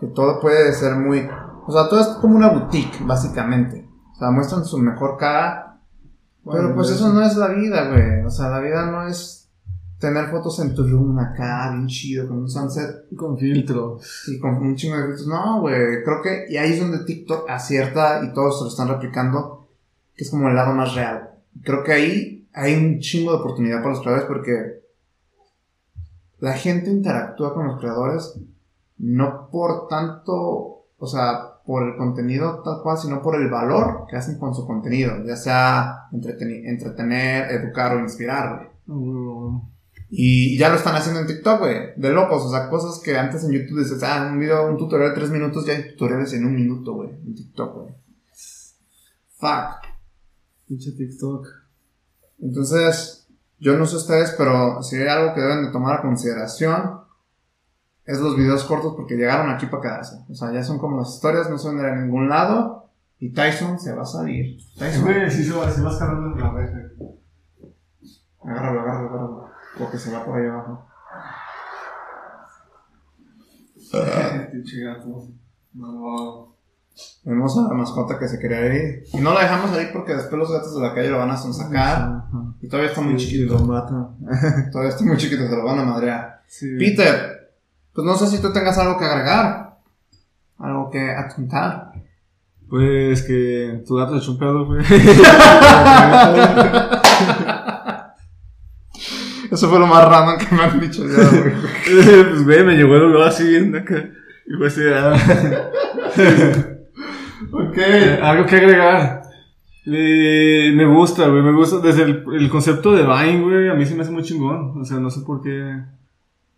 Que 0.00 0.06
todo 0.08 0.40
puede 0.40 0.72
ser 0.72 0.96
muy, 0.96 1.28
o 1.66 1.72
sea, 1.72 1.88
todo 1.88 2.00
es 2.00 2.06
como 2.20 2.36
una 2.36 2.48
boutique, 2.48 3.04
básicamente. 3.04 3.88
O 4.12 4.18
sea, 4.18 4.30
muestran 4.30 4.64
su 4.64 4.78
mejor 4.78 5.16
cara 5.16 5.72
pero 6.50 6.74
pues 6.74 6.90
eso 6.90 7.12
no 7.12 7.22
es 7.22 7.36
la 7.36 7.48
vida, 7.48 7.88
güey. 7.90 8.24
O 8.24 8.30
sea, 8.30 8.48
la 8.48 8.60
vida 8.60 8.90
no 8.90 9.06
es 9.06 9.48
tener 9.98 10.28
fotos 10.28 10.58
en 10.58 10.74
tu 10.74 10.86
room 10.86 11.16
acá, 11.18 11.70
bien 11.72 11.86
chido, 11.86 12.26
con 12.26 12.38
un 12.38 12.50
sunset 12.50 13.06
Con 13.16 13.38
filtros. 13.38 14.24
y 14.28 14.40
con 14.40 14.56
un 14.56 14.74
chingo 14.74 14.96
de 14.96 15.06
filtros. 15.06 15.28
No, 15.28 15.60
güey. 15.60 16.02
Creo 16.02 16.20
que 16.22 16.46
y 16.48 16.56
ahí 16.56 16.72
es 16.72 16.80
donde 16.80 17.04
TikTok 17.04 17.48
acierta 17.48 18.24
y 18.24 18.32
todos 18.32 18.58
se 18.58 18.64
lo 18.64 18.70
están 18.70 18.88
replicando, 18.88 19.68
que 20.16 20.24
es 20.24 20.30
como 20.30 20.48
el 20.48 20.56
lado 20.56 20.74
más 20.74 20.94
real. 20.94 21.30
Creo 21.62 21.84
que 21.84 21.92
ahí 21.92 22.48
hay 22.52 22.74
un 22.74 22.98
chingo 22.98 23.32
de 23.32 23.38
oportunidad 23.38 23.78
para 23.78 23.90
los 23.90 24.00
creadores 24.00 24.26
porque 24.26 24.81
la 26.42 26.54
gente 26.54 26.90
interactúa 26.90 27.54
con 27.54 27.68
los 27.68 27.78
creadores 27.78 28.36
no 28.98 29.48
por 29.48 29.86
tanto, 29.86 30.86
o 30.98 31.06
sea, 31.06 31.60
por 31.64 31.84
el 31.84 31.96
contenido 31.96 32.62
tal 32.64 32.82
cual, 32.82 32.98
sino 32.98 33.22
por 33.22 33.40
el 33.40 33.48
valor 33.48 34.06
que 34.10 34.16
hacen 34.16 34.40
con 34.40 34.52
su 34.52 34.66
contenido, 34.66 35.24
ya 35.24 35.36
sea 35.36 36.08
entretener, 36.10 37.48
educar 37.52 37.94
o 37.94 38.00
inspirar, 38.00 38.72
güey. 38.86 39.60
Y 40.10 40.58
ya 40.58 40.68
lo 40.68 40.74
están 40.74 40.96
haciendo 40.96 41.20
en 41.20 41.28
TikTok, 41.28 41.60
güey. 41.60 41.76
De 41.96 42.10
locos, 42.10 42.42
o 42.44 42.50
sea, 42.50 42.68
cosas 42.68 43.00
que 43.04 43.16
antes 43.16 43.44
en 43.44 43.52
YouTube 43.52 43.78
dices, 43.78 44.02
ah, 44.02 44.28
un 44.32 44.40
video, 44.40 44.68
un 44.68 44.76
tutorial 44.76 45.10
de 45.10 45.14
tres 45.14 45.30
minutos, 45.30 45.64
ya 45.64 45.74
hay 45.74 45.92
tutoriales 45.92 46.32
en 46.32 46.44
un 46.44 46.56
minuto, 46.56 46.94
güey, 46.94 47.10
en 47.10 47.36
TikTok, 47.36 47.74
güey. 47.76 47.94
Fuck. 49.38 49.86
Pinche 50.66 50.90
TikTok. 50.90 51.46
Entonces, 52.40 53.21
yo 53.62 53.78
no 53.78 53.86
sé 53.86 53.94
ustedes, 53.94 54.34
pero 54.36 54.82
si 54.82 54.96
hay 54.96 55.06
algo 55.06 55.34
que 55.34 55.40
deben 55.40 55.64
de 55.64 55.70
tomar 55.70 56.00
a 56.00 56.02
consideración, 56.02 57.00
es 58.04 58.18
los 58.18 58.36
videos 58.36 58.64
cortos 58.64 58.94
porque 58.96 59.14
llegaron 59.14 59.50
aquí 59.50 59.66
para 59.66 59.82
quedarse. 59.82 60.16
O 60.28 60.34
sea, 60.34 60.50
ya 60.50 60.64
son 60.64 60.80
como 60.80 60.98
las 60.98 61.14
historias, 61.14 61.48
no 61.48 61.56
se 61.56 61.68
van 61.68 61.78
a 61.78 61.82
ir 61.82 61.88
a 61.90 61.96
ningún 61.96 62.28
lado. 62.28 62.90
Y 63.20 63.32
Tyson 63.32 63.78
se 63.78 63.94
va 63.94 64.02
a 64.02 64.06
salir. 64.06 64.58
Tyson. 64.76 65.04
Güey, 65.04 65.30
sí 65.30 65.44
se 65.44 65.56
va, 65.56 65.70
se 65.70 65.80
va 65.80 65.92
escalando 65.92 66.36
en 66.36 66.40
la 66.40 66.50
reja. 66.50 66.76
Agárralo, 68.42 68.80
agárralo, 68.80 69.08
agárralo. 69.08 69.48
Porque 69.78 69.96
se 69.96 70.12
va 70.12 70.24
por 70.24 70.40
ahí 70.40 70.46
abajo. 70.48 70.84
No. 75.72 76.56
Vemos 77.24 77.58
a 77.58 77.68
la 77.68 77.74
mascota 77.74 78.18
que 78.18 78.26
se 78.26 78.40
quería 78.40 78.74
ir. 78.74 79.04
Y 79.12 79.20
no 79.20 79.32
la 79.32 79.42
dejamos 79.42 79.70
ahí 79.70 79.90
porque 79.92 80.14
después 80.14 80.36
los 80.36 80.50
gatos 80.50 80.74
de 80.74 80.80
la 80.80 80.92
calle 80.92 81.10
lo 81.10 81.18
van 81.18 81.30
a 81.30 81.36
sonsacar. 81.36 82.24
Ajá. 82.26 82.51
Y 82.62 82.68
todavía 82.68 82.90
está 82.90 83.00
muy 83.00 83.18
Sí, 83.18 83.26
chiquito. 83.26 83.58
Lo. 83.58 83.66
Todavía 84.70 84.90
está 84.90 85.04
muy 85.04 85.16
chiquito, 85.16 85.48
se 85.48 85.56
lo 85.56 85.64
van 85.64 85.80
a 85.80 85.84
madrear. 85.84 86.42
Sí. 86.46 86.76
Peter, 86.78 87.50
pues 87.92 88.06
no 88.06 88.14
sé 88.14 88.28
si 88.28 88.40
tú 88.40 88.52
tengas 88.52 88.78
algo 88.78 88.96
que 88.96 89.04
agregar. 89.04 89.78
Algo 90.58 90.88
que 90.90 91.10
adjuntar. 91.10 91.90
Pues 92.68 93.22
que 93.22 93.82
tu 93.86 93.96
gato 93.96 94.16
echó 94.16 94.30
un 94.30 94.38
pedo, 94.38 94.64
güey. 94.66 94.80
Eso 99.50 99.68
fue 99.68 99.80
lo 99.80 99.86
más 99.88 100.08
random 100.08 100.38
que 100.38 100.54
me 100.54 100.62
han 100.62 100.80
dicho 100.80 101.02
ya, 101.06 101.28
güey. 101.28 101.52
pues, 101.84 102.44
güey, 102.44 102.64
me 102.64 102.76
llegó 102.76 102.94
el 102.94 103.22
así 103.22 103.42
bien 103.44 103.74
acá. 103.74 104.08
Y 104.46 104.54
fue 104.56 104.68
así, 104.68 104.80
ah. 104.94 105.14
ok. 107.52 107.78
Algo 108.22 108.46
que 108.46 108.56
agregar. 108.56 109.21
Eh, 109.84 110.72
me 110.74 110.86
gusta, 110.86 111.28
güey, 111.28 111.42
me 111.42 111.52
gusta. 111.52 111.78
Desde 111.78 112.02
el, 112.04 112.24
el 112.34 112.48
concepto 112.50 112.92
de 112.92 113.02
Vine, 113.02 113.42
güey, 113.42 113.68
a 113.68 113.74
mí 113.74 113.84
se 113.84 113.94
me 113.94 114.02
hace 114.02 114.12
muy 114.12 114.22
chingón. 114.22 114.80
O 114.80 114.84
sea, 114.84 114.98
no 114.98 115.10
sé 115.10 115.20
por 115.22 115.42
qué. 115.42 115.82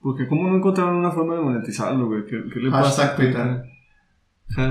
Porque, 0.01 0.29
¿cómo 0.29 0.49
no 0.49 0.57
encontraron 0.57 0.97
una 0.97 1.11
forma 1.11 1.35
de 1.35 1.41
monetizarlo, 1.41 2.07
güey? 2.07 2.27
¿Qué, 2.27 2.45
qué 2.53 2.61
le 2.61 2.71
pasa? 2.71 3.09
Hashtag 3.09 3.65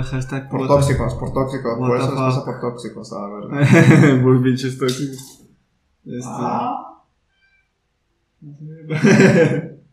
hashtag 0.04 0.50
Por 0.50 0.68
tóxicos, 0.68 1.16
por 1.16 1.34
tóxicos. 1.34 1.78
What 1.80 1.88
Por 1.88 1.98
eso 1.98 2.12
les 2.12 2.20
pasa 2.20 2.46
por 2.46 2.60
tóxicos, 2.60 3.12
a 3.14 3.28
ver. 3.28 4.22
Muy 4.22 4.44
pinches 4.44 4.78
tóxicos. 4.78 5.46
Este. 6.06 6.30
Ah, 6.30 6.90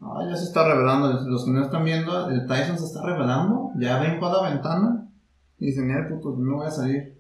Ah, 0.03 0.25
ya 0.29 0.35
se 0.37 0.45
está 0.45 0.67
revelando. 0.67 1.13
Los 1.29 1.45
que 1.45 1.51
no 1.51 1.63
están 1.63 1.85
viendo, 1.85 2.31
el 2.31 2.47
Tyson 2.47 2.79
se 2.79 2.87
está 2.87 3.03
revelando. 3.05 3.71
Ya 3.79 4.01
brincó 4.01 4.27
a 4.27 4.43
la 4.43 4.51
ventana. 4.51 5.07
Y 5.59 5.67
dicen, 5.67 5.87
mira, 5.87 6.09
puto, 6.09 6.35
no 6.39 6.57
voy 6.57 6.67
a 6.67 6.71
salir. 6.71 7.20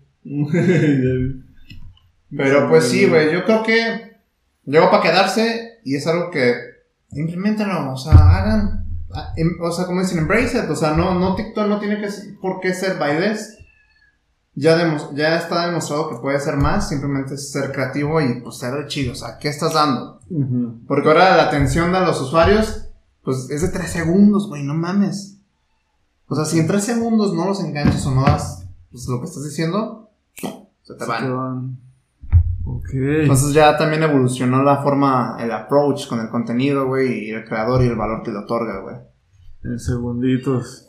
Pero 2.37 2.68
pues 2.68 2.85
sí, 2.85 3.06
güey, 3.09 3.33
yo 3.33 3.44
creo 3.44 3.62
que 3.62 4.16
llegó 4.64 4.90
para 4.90 5.02
quedarse 5.02 5.78
y 5.85 5.96
es 5.96 6.06
algo 6.06 6.30
que 6.30 6.54
implementenlo, 7.12 7.92
o 7.92 7.96
sea, 7.96 8.12
hagan, 8.12 8.87
ah, 9.12 9.33
em- 9.37 9.56
o 9.61 9.72
sea, 9.72 9.87
como 9.87 10.00
dicen, 10.00 10.18
embrace 10.18 10.59
it, 10.59 10.70
o 10.70 10.76
sea, 10.76 10.92
no, 10.92 11.18
no 11.18 11.35
TikTok 11.35 11.66
no 11.66 11.80
tiene 11.80 12.00
que 12.00 12.09
por 12.40 12.61
qué 12.61 12.72
ser 12.74 12.98
bailes. 12.98 13.56
Ya, 14.54 14.76
demos- 14.76 15.14
ya 15.14 15.37
está 15.38 15.66
demostrado 15.66 16.11
que 16.11 16.16
puede 16.16 16.38
ser 16.40 16.56
más, 16.56 16.88
simplemente 16.88 17.35
es 17.35 17.50
ser 17.52 17.72
creativo 17.72 18.20
y 18.20 18.40
pues 18.42 18.59
ser 18.59 18.87
chido, 18.88 19.12
o 19.12 19.16
sea, 19.16 19.38
¿qué 19.38 19.48
estás 19.48 19.72
dando? 19.74 20.20
Porque 20.87 21.09
ahora 21.09 21.37
la 21.37 21.44
atención 21.44 21.92
de 21.92 22.00
los 22.00 22.20
usuarios, 22.20 22.88
pues 23.22 23.48
es 23.50 23.62
de 23.62 23.68
3 23.68 23.88
segundos, 23.90 24.48
güey, 24.48 24.62
no 24.64 24.74
mames. 24.74 25.38
O 26.28 26.35
sea, 26.37 26.44
si 26.44 26.59
en 26.61 26.66
3 26.66 26.85
segundos 26.85 27.33
no 27.35 27.46
los 27.46 27.62
enganchas 27.64 28.04
o 28.06 28.14
no 28.14 28.22
das 28.22 28.64
pues, 28.92 29.06
lo 29.09 29.20
que 29.20 29.26
estás 29.26 29.44
diciendo, 29.44 30.10
se 30.92 30.98
te 30.98 31.05
Se 31.05 31.11
van. 31.11 31.22
te 31.24 31.31
van. 31.31 31.79
Ok. 32.64 32.88
Entonces 32.94 33.53
ya 33.53 33.76
también 33.76 34.03
evolucionó 34.03 34.62
la 34.62 34.83
forma, 34.83 35.37
el 35.40 35.50
approach 35.50 36.09
con 36.09 36.20
el 36.20 36.29
contenido, 36.29 36.87
güey, 36.87 37.24
y 37.26 37.31
el 37.31 37.44
creador 37.44 37.83
y 37.83 37.87
el 37.87 37.96
valor 37.96 38.22
que 38.22 38.31
le 38.31 38.38
otorga, 38.38 38.81
güey. 38.83 38.96
En 39.64 39.79
segunditos. 39.79 40.87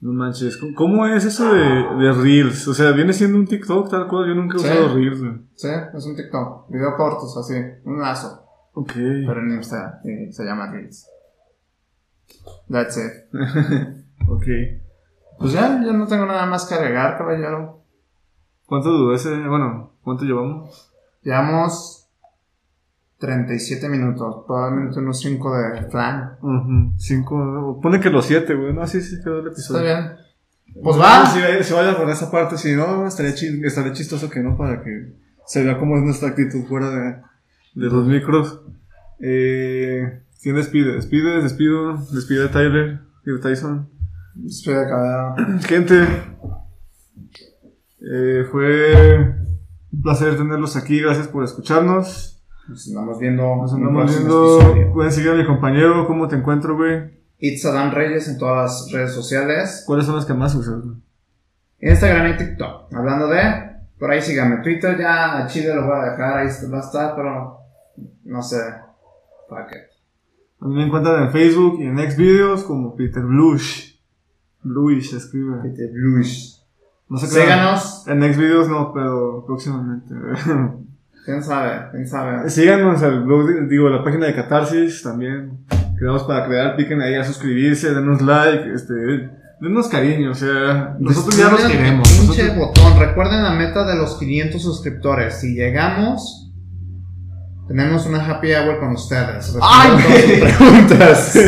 No 0.00 0.12
manches. 0.12 0.56
¿Cómo- 0.58 0.74
¿Cómo 0.74 1.06
es 1.06 1.24
eso 1.24 1.52
de, 1.52 1.60
de 1.62 2.12
Reels? 2.12 2.68
O 2.68 2.74
sea, 2.74 2.92
viene 2.92 3.12
siendo 3.14 3.38
un 3.38 3.46
TikTok 3.46 3.90
tal 3.90 4.06
cual. 4.08 4.28
Yo 4.28 4.34
nunca 4.34 4.56
he 4.56 4.60
Sí. 4.60 4.66
usado 4.66 4.94
Reels, 4.94 5.20
güey. 5.20 5.32
Sí, 5.54 5.68
es 5.96 6.06
un 6.06 6.14
TikTok, 6.16 6.70
video 6.70 6.94
cortos, 6.96 7.36
así, 7.38 7.54
un 7.84 7.98
lazo, 8.00 8.44
Ok. 8.74 8.92
pero 8.94 9.40
en 9.40 9.52
Instagram 9.56 9.94
se 10.30 10.44
llama 10.44 10.70
Reels. 10.70 11.08
That's 12.70 12.96
it. 12.98 13.12
ok. 14.28 14.44
Pues 15.38 15.52
ya, 15.52 15.82
yo 15.84 15.92
no 15.92 16.06
tengo 16.06 16.26
nada 16.26 16.46
más 16.46 16.66
que 16.66 16.74
agregar, 16.74 17.16
caballero. 17.18 17.82
¿Cuánto 18.66 18.90
duró 18.90 19.14
ese? 19.14 19.30
Bueno, 19.46 19.92
¿cuánto 20.02 20.24
llevamos? 20.24 20.92
Llevamos 21.22 22.08
37 23.18 23.88
minutos, 23.88 24.44
probablemente 24.46 24.98
unos 24.98 25.18
5 25.20 25.56
de 25.56 25.82
flan. 25.90 26.36
Ujú. 26.42 26.92
Cinco. 26.98 27.80
Pone 27.82 28.00
que 28.00 28.10
los 28.10 28.26
siete, 28.26 28.54
güey. 28.54 28.72
No, 28.74 28.86
sí, 28.86 29.00
sí, 29.00 29.16
quedó 29.22 29.40
el 29.40 29.48
Está 29.48 29.52
episodio. 29.52 29.82
bien. 29.84 30.82
Pues 30.82 31.00
va. 31.00 31.26
Si, 31.26 31.40
si 31.64 31.72
vaya 31.72 31.96
por 31.96 32.10
esa 32.10 32.30
parte, 32.30 32.58
si 32.58 32.74
no, 32.74 33.06
estaría, 33.06 33.32
estaría 33.32 33.92
chistoso 33.92 34.28
que 34.28 34.40
no, 34.40 34.56
para 34.56 34.82
que 34.82 35.14
se 35.46 35.64
vea 35.64 35.78
cómo 35.78 35.96
es 35.96 36.02
nuestra 36.02 36.28
actitud 36.30 36.64
fuera 36.68 36.90
de, 36.90 37.16
de 37.74 37.86
los 37.86 38.06
micros. 38.06 38.60
Eh, 39.20 40.22
¿Quién 40.42 40.56
despide? 40.56 40.92
Despide, 40.94 41.42
despido, 41.42 41.96
despide 42.12 42.44
a 42.44 42.50
Tyler 42.50 43.00
y 43.24 43.34
a 43.34 43.40
Tyson. 43.40 43.88
Estoy 44.44 44.74
acá. 44.74 45.34
Gente, 45.66 46.06
eh, 48.10 48.44
fue 48.50 49.34
un 49.92 50.02
placer 50.02 50.36
tenerlos 50.36 50.76
aquí. 50.76 51.00
Gracias 51.00 51.28
por 51.28 51.44
escucharnos. 51.44 52.44
Nos 52.68 52.88
andamos 52.88 53.18
viendo. 53.18 53.56
Nos 53.56 53.72
andamos 53.72 54.14
viendo. 54.14 54.60
episodio. 54.60 54.92
Pueden 54.92 55.12
seguir 55.12 55.30
a 55.30 55.34
mi 55.34 55.46
compañero. 55.46 56.06
¿Cómo 56.06 56.28
te 56.28 56.36
encuentro, 56.36 56.76
güey? 56.76 57.16
It's 57.38 57.64
Adán 57.66 57.92
Reyes 57.92 58.28
en 58.28 58.38
todas 58.38 58.56
las 58.56 58.92
redes 58.92 59.12
sociales. 59.12 59.84
¿Cuáles 59.86 60.06
son 60.06 60.16
las 60.16 60.24
que 60.24 60.34
más 60.34 60.54
usas? 60.54 60.82
güey? 60.82 60.96
Instagram 61.80 62.32
y 62.32 62.36
TikTok. 62.36 62.94
Hablando 62.94 63.28
de, 63.28 63.42
por 63.98 64.10
ahí 64.10 64.22
síganme. 64.22 64.62
Twitter 64.62 64.98
ya 64.98 65.38
a 65.38 65.46
Chile 65.46 65.74
lo 65.74 65.86
voy 65.86 65.98
a 65.98 66.10
dejar, 66.10 66.38
ahí 66.38 66.48
va 66.72 66.78
a 66.78 66.80
estar, 66.80 67.14
pero 67.14 67.58
no 68.24 68.42
sé. 68.42 68.56
Fuck 69.48 69.72
it. 69.72 69.96
A 70.60 70.68
mí 70.68 70.74
me 70.74 70.86
encuentran 70.86 71.24
en 71.24 71.30
Facebook 71.30 71.78
y 71.80 71.84
en 71.84 71.98
Xvideos 71.98 72.64
como 72.64 72.96
Peter 72.96 73.22
Blush. 73.22 73.96
Bluish 74.62 75.14
escribe. 75.14 75.60
Peter 75.62 75.90
Blush. 75.92 76.55
No 77.08 77.18
sé. 77.18 77.26
Síganos. 77.28 78.04
En 78.08 78.20
Xvideos 78.22 78.68
no, 78.68 78.92
pero 78.92 79.44
próximamente. 79.46 80.14
¿Quién 81.24 81.42
sabe? 81.42 81.88
¿Quién 81.92 82.06
sabe? 82.06 82.48
Síganos 82.50 83.02
al 83.02 83.24
blog, 83.24 83.68
digo, 83.68 83.88
la 83.88 84.04
página 84.04 84.26
de 84.26 84.34
Catarsis 84.34 85.02
también. 85.02 85.58
Quedamos 85.98 86.24
para 86.24 86.46
crear, 86.46 86.76
piquen 86.76 87.00
ahí 87.00 87.14
a 87.14 87.24
suscribirse, 87.24 87.94
denos 87.94 88.20
like, 88.22 88.70
este, 88.72 88.94
denos 89.60 89.88
cariño, 89.88 90.30
o 90.32 90.34
sea, 90.34 90.94
nosotros 91.00 91.36
ya 91.36 91.48
los 91.50 91.62
queremos. 91.62 92.08
Pinche 92.08 92.44
nosotros- 92.44 92.56
botón. 92.58 92.98
Recuerden 93.00 93.42
la 93.42 93.52
meta 93.52 93.84
de 93.86 93.96
los 93.96 94.18
500 94.18 94.62
suscriptores. 94.62 95.40
Si 95.40 95.54
llegamos, 95.54 96.52
tenemos 97.66 98.06
una 98.06 98.24
happy 98.24 98.52
hour 98.52 98.78
con 98.78 98.92
ustedes. 98.92 99.56
¡Ay, 99.62 99.90
güey! 99.92 100.40
preguntas. 100.58 101.38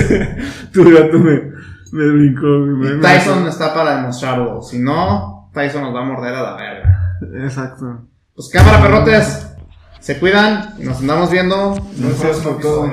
tu 0.73 0.91
gato 0.91 1.19
me, 1.19 1.53
me 1.93 2.11
brincó. 2.13 2.47
me- 2.47 2.95
me- 2.97 3.03
Tyson 3.03 3.47
está 3.47 3.73
para 3.75 3.97
demostrarlo. 3.99 4.61
Si 4.63 4.79
no, 4.81 5.38
Tyson 5.59 5.83
nos 5.83 5.95
va 5.95 6.01
a 6.01 6.05
morder 6.05 6.35
a 6.35 6.43
la 6.43 6.55
verga. 6.55 7.19
Exacto. 7.45 8.03
Pues 8.35 8.49
cámara, 8.49 8.81
perrotes. 8.81 9.47
Se 9.99 10.19
cuidan 10.19 10.75
y 10.79 10.85
nos 10.85 10.99
andamos 10.99 11.31
viendo. 11.31 11.75
Gracias 11.97 12.21
próximo 12.21 12.53
por 12.53 12.63
todo. 12.63 12.93